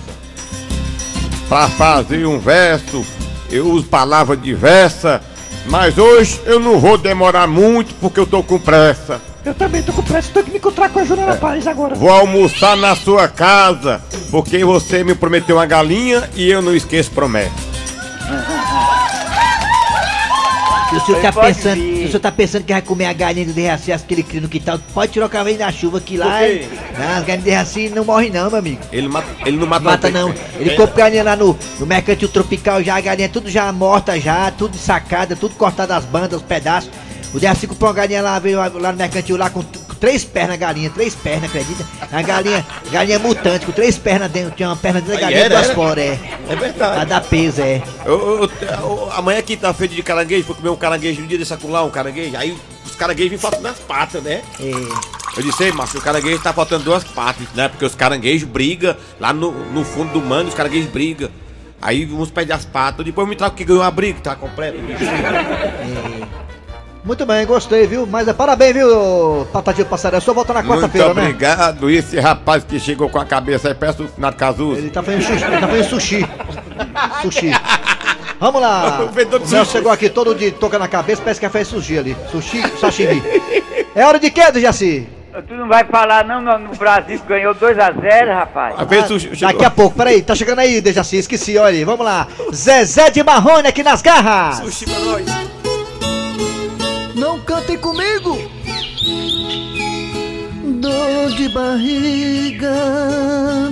Pra 1.49 1.69
fazer 1.69 2.27
um 2.27 2.39
verso, 2.39 3.05
eu 3.51 3.69
uso 3.69 3.87
palavras 3.87 4.41
diversas, 4.41 5.21
mas 5.71 5.97
hoje 5.97 6.41
eu 6.45 6.61
não 6.61 6.79
vou 6.79 6.99
demorar 6.99 7.47
muito 7.47 7.95
porque 7.95 8.21
eu 8.21 8.27
tô 8.27 8.43
com 8.43 8.59
pressa. 8.59 9.21
Eu 9.45 9.55
também 9.55 9.83
tô 9.83 9.93
com 9.93 10.03
pressa, 10.03 10.31
tô 10.35 10.43
que 10.43 10.51
me 10.51 10.59
encontrar 10.59 10.89
com 10.89 10.99
a 10.99 11.05
Juliana 11.05 11.37
Paz 11.37 11.67
agora. 11.67 11.95
Vou 11.95 12.11
almoçar 12.11 12.77
na 12.77 12.97
sua 12.97 13.29
casa, 13.29 14.03
porque 14.31 14.65
você 14.65 15.05
me 15.05 15.15
prometeu 15.15 15.57
uma 15.57 15.67
galinha 15.67 16.29
e 16.35 16.51
eu 16.51 16.61
não 16.61 16.75
esqueço 16.75 17.13
promessa. 17.13 17.76
O 20.97 21.07
senhor 21.07 21.21
tá 21.23 21.33
pensando, 21.33 21.75
vir. 21.81 21.97
se 21.99 22.05
o 22.05 22.07
senhor 22.09 22.21
tá 22.21 22.33
pensando 22.33 22.65
que 22.65 22.73
vai 22.73 22.83
comer 22.83 23.07
a 23.07 23.13
galinha 23.13 23.47
do 23.47 23.53
Derraci, 23.53 23.93
que 24.07 24.15
ele 24.15 24.23
cria 24.23 24.41
no 24.41 24.49
quintal, 24.49 24.79
pode 24.95 25.13
tirar 25.13 25.27
o 25.27 25.29
cavalo 25.29 25.57
da 25.57 25.71
chuva 25.73 26.01
que 26.01 26.17
lá. 26.17 26.39
Por 26.39 26.47
quê? 26.49 26.67
Não, 26.99 27.09
as 27.09 27.21
galinhas 27.25 27.39
do 27.41 27.45
Derraci 27.45 27.89
não 27.91 28.05
morrem 28.05 28.31
não, 28.31 28.49
meu 28.51 28.59
amigo. 28.59 28.81
Ele, 28.93 29.09
mata, 29.09 29.29
ele 29.45 29.57
não 29.57 29.67
mata, 29.67 29.85
Mata 29.85 30.11
não. 30.11 30.35
Ele 30.59 30.71
É. 30.71 30.75
compra 30.77 30.95
galinha 31.05 31.23
lá 31.25 31.37
no, 31.37 31.59
no 31.79 31.87
mercantil 31.87 32.29
tropical 32.29 32.83
já, 32.83 32.97
a 32.97 33.01
galinha 33.01 33.29
tudo 33.29 33.49
já 33.51 33.71
morta 33.73 34.19
já, 34.21 34.51
tudo 34.51 34.77
sacada, 34.77 35.35
tudo 35.37 35.55
cortado 35.55 35.93
as 35.93 36.05
bandas, 36.05 36.41
os 36.41 36.47
pedaços. 36.47 36.91
O 37.35 37.39
Derraci 37.41 37.67
comprou 37.67 37.89
uma 37.91 37.95
galinha 37.97 38.23
lá, 38.23 38.39
veio 38.39 38.59
lá 38.59 38.93
no 38.93 38.99
mercantil 38.99 39.37
lá 39.37 39.51
com 39.51 39.63
três 39.97 40.25
pernas 40.25 40.57
galinha, 40.59 40.91
três 40.91 41.15
pernas, 41.15 41.45
acredita? 41.51 41.85
A 42.13 42.23
galinha, 42.23 42.65
galinha 42.91 43.19
mutante, 43.19 43.67
com 43.67 43.73
três 43.73 43.97
pernas 43.99 44.31
dentro, 44.31 44.53
tinha 44.53 44.69
uma 44.69 44.77
perna 44.77 45.01
dentro 45.01 45.15
da 45.17 45.21
galinha 45.21 45.41
e 45.41 45.45
era, 45.45 45.55
duas 45.63 45.71
fora, 45.75 46.01
é. 46.01 46.19
É 46.49 46.57
verdade. 46.57 46.95
Pra 46.95 47.05
dar 47.05 47.21
peso, 47.23 47.61
é. 47.61 47.83
Eu, 48.05 48.43
eu, 48.43 48.51
eu- 48.79 49.11
amanhã 49.13 49.39
aqui 49.39 49.57
tá 49.57 49.73
feito 49.75 49.95
de 49.95 50.03
caranguejo, 50.03 50.45
fui 50.45 50.55
comer 50.55 50.71
um 50.71 50.77
caranguejo 50.77 51.21
no 51.21 51.27
dia 51.27 51.39
desse 51.39 51.53
acular, 51.55 51.85
um 51.85 51.91
caranguejo. 51.91 52.37
Aí 52.37 52.57
os 52.85 52.95
caranguejos 52.95 53.31
vêm 53.31 53.39
faltando 53.39 53.69
as 53.69 53.79
patas, 53.79 54.23
né? 54.23 54.43
É. 54.61 54.71
Eu 55.37 55.43
disse, 55.43 55.65
ei, 55.65 55.73
macho, 55.73 55.99
o 55.99 56.01
caranguejo 56.01 56.39
tá 56.43 56.53
faltando 56.53 56.85
duas 56.85 57.05
patas, 57.05 57.47
né? 57.55 57.69
Porque 57.69 57.85
os 57.85 57.95
caranguejos 57.95 58.49
brigam 58.49 58.97
lá 59.21 59.33
no, 59.33 59.51
no 59.73 59.85
fundo 59.85 60.13
do 60.13 60.21
mano, 60.21 60.49
os 60.49 60.55
caranguejos 60.55 60.89
brigam. 60.91 61.29
Aí 61.83 62.07
uns 62.11 62.31
perdem 62.31 62.57
as 62.57 62.65
patas, 62.65 63.05
depois 63.05 63.29
me 63.29 63.37
trago 63.37 63.55
que 63.55 63.63
ganhou 63.65 63.83
a 63.83 63.91
briga, 63.91 64.19
tá 64.23 64.35
completo. 64.35 64.79
Muito 67.07 67.25
bem, 67.25 67.47
gostei, 67.47 67.87
viu? 67.87 68.05
Mas 68.05 68.27
é 68.27 68.33
parabéns, 68.33 68.75
viu, 68.75 69.47
Patativa 69.53 69.85
do 69.87 69.91
Passaré? 69.91 70.19
Só 70.19 70.35
volta 70.35 70.53
na 70.53 70.61
Muito 70.61 70.81
quarta-feira, 70.81 71.15
né? 71.15 71.23
obrigado. 71.23 71.89
E 71.89 71.99
esse 71.99 72.19
rapaz 72.19 72.65
que 72.65 72.81
chegou 72.81 73.09
com 73.09 73.21
a 73.21 73.25
cabeça 73.25 73.69
aí, 73.69 73.75
peço 73.75 74.03
o 74.03 74.21
Nato 74.21 74.37
Cazuza. 74.37 74.81
Ele 74.81 74.91
tá 74.91 75.05
fazendo 75.05 75.23
sushi. 75.23 75.45
Ele 75.45 75.61
tá 75.61 75.69
fazendo 75.69 75.89
sushi. 75.89 76.29
sushi. 77.23 77.51
Vamos 78.41 78.61
lá. 78.61 79.03
O 79.03 79.07
vendedor 79.07 79.39
de 79.39 79.49
sushi. 79.49 79.71
chegou 79.71 79.93
aqui 79.93 80.11
todo 80.11 80.35
de 80.35 80.51
toca 80.51 80.81
na 80.81 80.89
cabeça, 80.89 81.23
parece 81.23 81.39
que 81.39 81.49
fez 81.49 81.69
sushi 81.69 81.97
ali. 81.97 82.17
Sushi, 82.33 82.61
sashimi. 82.81 83.23
É 83.95 84.05
hora 84.05 84.19
de 84.19 84.29
quê, 84.29 84.43
Jaci? 84.61 85.09
Tu 85.47 85.55
não 85.55 85.69
vai 85.69 85.85
falar 85.85 86.25
não 86.25 86.41
no, 86.41 86.59
no 86.59 86.75
Brasil 86.75 87.21
que 87.21 87.27
ganhou 87.29 87.55
2x0, 87.55 88.35
rapaz. 88.35 88.75
Daqui 89.39 89.65
a 89.65 89.71
pouco, 89.71 89.97
peraí, 89.97 90.23
tá 90.23 90.35
chegando 90.35 90.59
aí, 90.59 90.81
Dejaci, 90.81 91.19
esqueci, 91.19 91.57
olha 91.57 91.69
aí, 91.69 91.85
vamos 91.85 92.05
lá. 92.05 92.27
Zezé 92.53 93.11
de 93.11 93.23
Marrone 93.23 93.69
aqui 93.69 93.85
nas 93.85 94.03
garras. 94.03 94.57
Sushi 94.57 94.87
pra 94.87 94.99
nós. 94.99 95.56
Não 97.37 97.45
cantem 97.45 97.77
comigo! 97.77 98.39
Dor 100.81 101.31
de 101.37 101.51
barriga 101.51 102.73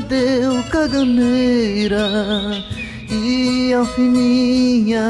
deu 0.06 0.62
caganeira 0.64 2.06
e 3.10 3.72
alfininha 3.72 5.00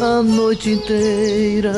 a 0.00 0.20
noite 0.20 0.70
inteira. 0.70 1.74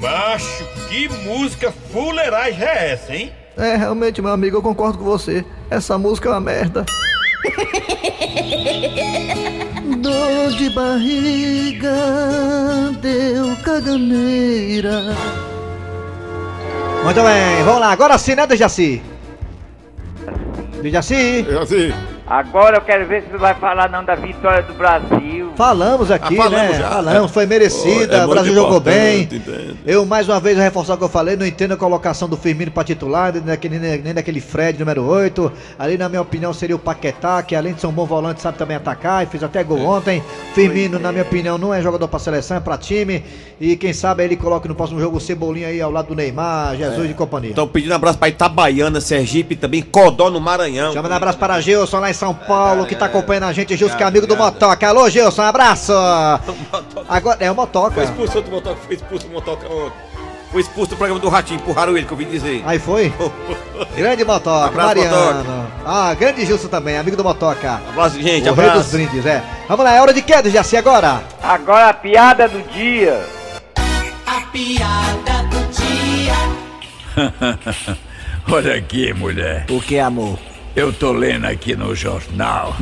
Macho, 0.00 0.64
que 0.88 1.06
música 1.26 1.70
fuleiragem 1.92 2.64
é 2.64 2.92
essa, 2.92 3.14
hein? 3.14 3.30
É, 3.58 3.76
realmente, 3.76 4.22
meu 4.22 4.32
amigo, 4.32 4.56
eu 4.56 4.62
concordo 4.62 4.96
com 4.96 5.04
você. 5.04 5.44
Essa 5.68 5.98
música 5.98 6.30
é 6.30 6.32
uma 6.32 6.40
merda. 6.40 6.86
Dor 10.02 10.50
de 10.58 10.68
barriga 10.70 11.94
deu 13.00 13.56
caganeira. 13.64 15.14
Muito 17.04 17.22
bem, 17.22 17.62
vamos 17.64 17.80
lá, 17.80 17.92
agora 17.92 18.18
sim, 18.18 18.34
né, 18.34 18.44
Dejaci? 18.44 19.00
Dejaci? 20.82 21.42
Dejaci. 21.44 21.94
Agora 22.26 22.78
eu 22.78 22.80
quero 22.80 23.06
ver 23.06 23.22
se 23.22 23.28
tu 23.28 23.38
vai 23.38 23.54
falar 23.54 23.88
não 23.90 24.04
da 24.04 24.16
vitória 24.16 24.62
do 24.62 24.74
Brasil. 24.74 25.41
Falamos 25.56 26.10
aqui, 26.10 26.34
Ah, 26.38 26.42
falamos 26.44 26.72
né? 26.72 26.78
já. 26.78 26.88
Falamos, 26.90 27.30
foi 27.30 27.46
merecida, 27.46 28.16
É 28.16 28.18
o 28.18 28.20
muito 28.22 28.30
Brasil 28.32 28.54
jogou 28.54 28.80
bem. 28.80 29.22
importante, 29.22 29.50
entende? 29.50 29.76
Eu, 29.86 30.06
mais 30.06 30.28
uma 30.28 30.40
vez, 30.40 30.56
reforçar 30.56 30.94
o 30.94 30.98
que 30.98 31.04
eu 31.04 31.08
falei, 31.08 31.36
não 31.36 31.46
entendo 31.46 31.72
a 31.72 31.76
colocação 31.76 32.28
do 32.28 32.36
Firmino 32.36 32.70
pra 32.70 32.82
titular, 32.82 33.32
nem 33.32 33.42
daquele, 33.42 33.78
nem 33.78 34.14
daquele 34.14 34.40
Fred 34.40 34.78
número 34.78 35.04
8. 35.04 35.52
Ali, 35.78 35.98
na 35.98 36.08
minha 36.08 36.22
opinião, 36.22 36.52
seria 36.54 36.74
o 36.74 36.78
Paquetá, 36.78 37.42
que 37.42 37.54
além 37.54 37.74
de 37.74 37.80
ser 37.80 37.86
um 37.86 37.92
bom 37.92 38.06
volante, 38.06 38.40
sabe 38.40 38.56
também 38.56 38.76
atacar, 38.76 39.22
e 39.22 39.26
fez 39.26 39.42
até 39.42 39.62
gol 39.62 39.80
ontem. 39.84 40.22
Firmino, 40.54 40.98
na 40.98 41.12
minha 41.12 41.22
opinião, 41.24 41.58
não 41.58 41.72
é 41.72 41.82
jogador 41.82 42.08
pra 42.08 42.18
seleção, 42.18 42.56
é 42.56 42.60
pra 42.60 42.78
time. 42.78 43.22
E 43.60 43.76
quem 43.76 43.92
sabe 43.92 44.24
ele 44.24 44.36
coloque 44.36 44.66
no 44.66 44.74
próximo 44.74 44.98
jogo 45.00 45.18
o 45.18 45.20
Cebolinha 45.20 45.68
aí 45.68 45.80
ao 45.80 45.90
lado 45.90 46.08
do 46.08 46.14
Neymar, 46.14 46.76
Jesus 46.76 47.10
e 47.10 47.14
companhia. 47.14 47.50
Estão 47.50 47.68
pedindo 47.68 47.92
abraço 47.94 48.18
pra 48.18 48.28
Itabaiana, 48.28 49.00
Sergipe, 49.00 49.54
também 49.54 49.82
Codó 49.82 50.30
no 50.30 50.40
Maranhão. 50.40 50.92
Chama 50.92 51.08
um 51.08 51.12
abraço 51.12 51.38
para 51.38 51.60
Gilson 51.60 52.00
lá 52.00 52.10
em 52.10 52.14
São 52.14 52.34
Paulo, 52.34 52.86
que 52.86 52.96
tá 52.96 53.06
acompanhando 53.06 53.44
a 53.44 53.52
gente, 53.52 53.76
Gilson, 53.76 53.96
que 53.96 54.02
é 54.02 54.06
amigo 54.06 54.26
do 54.26 54.36
Motoca. 54.36 54.88
Alô, 54.88 55.08
Gilson, 55.08 55.42
abraço! 55.52 55.92
Agora 57.08 57.36
é 57.40 57.50
o 57.50 57.54
Motoca. 57.54 57.94
Foi 57.94 58.04
expulso 58.04 58.36
outro 58.38 58.52
motoca, 58.52 58.80
foi 58.86 58.94
expulso 58.96 59.26
o 59.26 59.30
motoca 59.30 59.66
ontem. 59.68 60.12
Foi 60.50 60.60
expulso 60.60 60.90
do 60.90 60.96
programa 60.96 61.18
do 61.18 61.30
Ratinho, 61.30 61.60
empurraram 61.60 61.96
ele, 61.96 62.04
que 62.04 62.12
eu 62.12 62.18
ouvi 62.18 62.26
dizer. 62.30 62.62
Aí 62.66 62.78
foi? 62.78 63.10
Grande 63.96 64.22
Motoca, 64.22 64.66
Abraço, 64.66 64.96
Mariano. 64.96 65.66
Ah, 65.84 66.14
grande 66.14 66.44
Gilson 66.44 66.68
também, 66.68 66.98
amigo 66.98 67.16
do 67.16 67.24
Motoca. 67.24 67.80
Abraço, 67.88 68.20
gente, 68.20 68.48
o 68.48 68.54
rei 68.54 68.68
abraço. 68.68 68.82
dos 68.84 68.92
brindes, 68.92 69.24
é. 69.24 69.42
Vamos 69.66 69.84
lá, 69.84 69.94
é 69.94 70.00
hora 70.00 70.12
de 70.12 70.20
quê, 70.20 70.34
Jaci, 70.50 70.76
agora? 70.76 71.22
Agora 71.42 71.88
a 71.88 71.94
piada 71.94 72.48
do 72.48 72.60
dia. 72.70 73.26
A 74.26 74.40
piada 74.52 75.42
do 75.50 75.58
dia. 75.72 76.36
Olha 78.50 78.74
aqui, 78.74 79.12
mulher. 79.14 79.64
O 79.70 79.80
que, 79.80 79.98
amor? 79.98 80.38
Eu 80.76 80.92
tô 80.92 81.12
lendo 81.12 81.46
aqui 81.46 81.74
no 81.76 81.94
jornal 81.94 82.74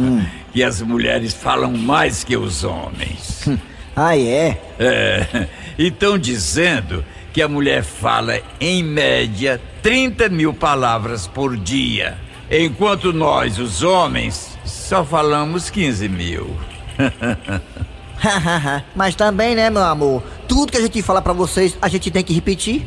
que 0.53 0.63
as 0.63 0.81
mulheres 0.83 1.33
falam 1.33 1.73
mais 1.73 2.25
que 2.25 2.37
os 2.37 2.65
homens. 2.65 3.49
Ah, 3.97 4.17
é? 4.17 4.59
É. 4.79 5.49
E 5.77 5.89
estão 5.89 6.17
dizendo 6.17 7.05
que 7.33 7.43
a 7.43 7.49
mulher 7.49 7.83
fala, 7.83 8.41
em 8.61 8.83
média, 8.83 9.61
30 9.83 10.29
mil 10.29 10.55
palavras 10.55 11.27
por 11.27 11.57
dia, 11.57 12.17
enquanto 12.51 13.13
nós, 13.13 13.59
os 13.59 13.83
homens, 13.83 14.57
só 14.65 15.05
falamos 15.05 15.69
15 15.69 16.09
mil. 16.09 16.57
Mas 18.95 19.15
também, 19.15 19.55
né, 19.55 19.69
meu 19.69 19.83
amor? 19.83 20.23
Tudo 20.47 20.73
que 20.73 20.79
a 20.79 20.83
gente 20.83 21.03
fala 21.03 21.21
pra 21.21 21.33
vocês, 21.33 21.77
a 21.83 21.89
gente 21.89 22.11
tem 22.11 22.23
que 22.23 22.33
repetir. 22.33 22.87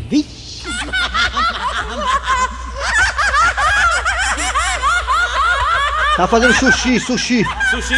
Tá 6.15 6.27
fazendo 6.27 6.53
sushi, 6.53 6.99
sushi. 6.99 7.45
Sushi. 7.71 7.95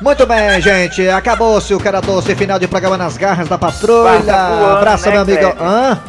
Muito 0.00 0.26
bem, 0.26 0.60
gente. 0.60 1.08
Acabou-se 1.08 1.72
o 1.72 1.80
cara 1.80 2.00
doce 2.00 2.34
final 2.34 2.58
de 2.58 2.66
programa 2.66 2.98
nas 2.98 3.16
garras 3.16 3.48
da 3.48 3.56
patrulha. 3.56 4.18
Voando, 4.20 4.76
Abraça, 4.76 5.06
né, 5.06 5.12
meu 5.12 5.22
amigo. 5.22 5.40
Cleber? 5.40 5.62
Hã? 5.62 6.00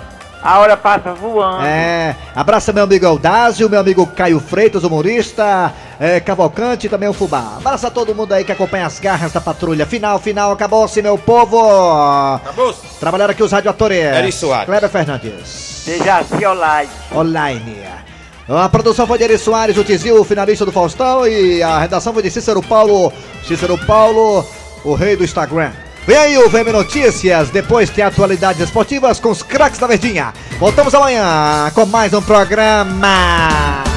A 0.43 0.59
hora 0.59 0.75
passa 0.75 1.13
voando. 1.13 1.63
É, 1.65 2.13
abraça 2.35 2.73
meu 2.73 2.83
amigo 2.83 3.05
Eudásio, 3.05 3.69
meu 3.69 3.79
amigo 3.79 4.05
Caio 4.07 4.41
Freitas, 4.41 4.83
humorista, 4.83 5.71
é, 5.97 6.19
Cavalcante 6.19 6.87
e 6.87 6.89
também 6.89 7.07
o 7.07 7.13
Fubá. 7.13 7.53
Abraça 7.57 7.89
todo 7.89 8.13
mundo 8.13 8.33
aí 8.33 8.43
que 8.43 8.51
acompanha 8.51 8.85
as 8.85 8.99
garras 8.99 9.31
da 9.31 9.39
patrulha. 9.39 9.85
Final, 9.85 10.19
final, 10.19 10.51
acabou-se, 10.51 11.01
meu 11.01 11.17
povo. 11.17 12.35
Acabou-se. 12.35 12.81
Trabalharam 12.99 13.31
aqui 13.31 13.41
os 13.41 13.53
radioatores. 13.53 14.03
Eri 14.03 14.33
Soares. 14.33 14.65
Kleber 14.65 14.89
Fernandes. 14.89 15.47
Seja 15.47 16.17
assim 16.17 16.45
online. 16.45 16.89
Online. 17.15 17.85
A 18.47 18.67
produção 18.67 19.07
foi 19.07 19.17
de 19.17 19.23
Eri 19.23 19.37
Soares, 19.37 19.77
o 19.77 19.83
Tizil, 19.83 20.23
finalista 20.25 20.65
do 20.65 20.71
Faustão, 20.71 21.25
e 21.25 21.63
a 21.63 21.79
redação 21.79 22.13
foi 22.13 22.23
de 22.23 22.29
Cícero 22.29 22.61
Paulo, 22.61 23.11
Cícero 23.47 23.77
Paulo, 23.85 24.45
o 24.83 24.93
rei 24.93 25.15
do 25.15 25.23
Instagram. 25.23 25.71
Vem 26.05 26.17
aí 26.17 26.37
o 26.37 26.49
VM 26.49 26.73
Notícias, 26.73 27.49
depois 27.49 27.89
tem 27.89 28.03
atualidades 28.03 28.61
esportivas 28.61 29.19
com 29.21 29.29
os 29.29 29.41
craques 29.41 29.79
da 29.79 29.87
Verdinha. 29.87 30.33
Voltamos 30.59 30.93
amanhã 30.93 31.71
com 31.73 31.85
mais 31.85 32.13
um 32.13 32.21
programa. 32.21 33.92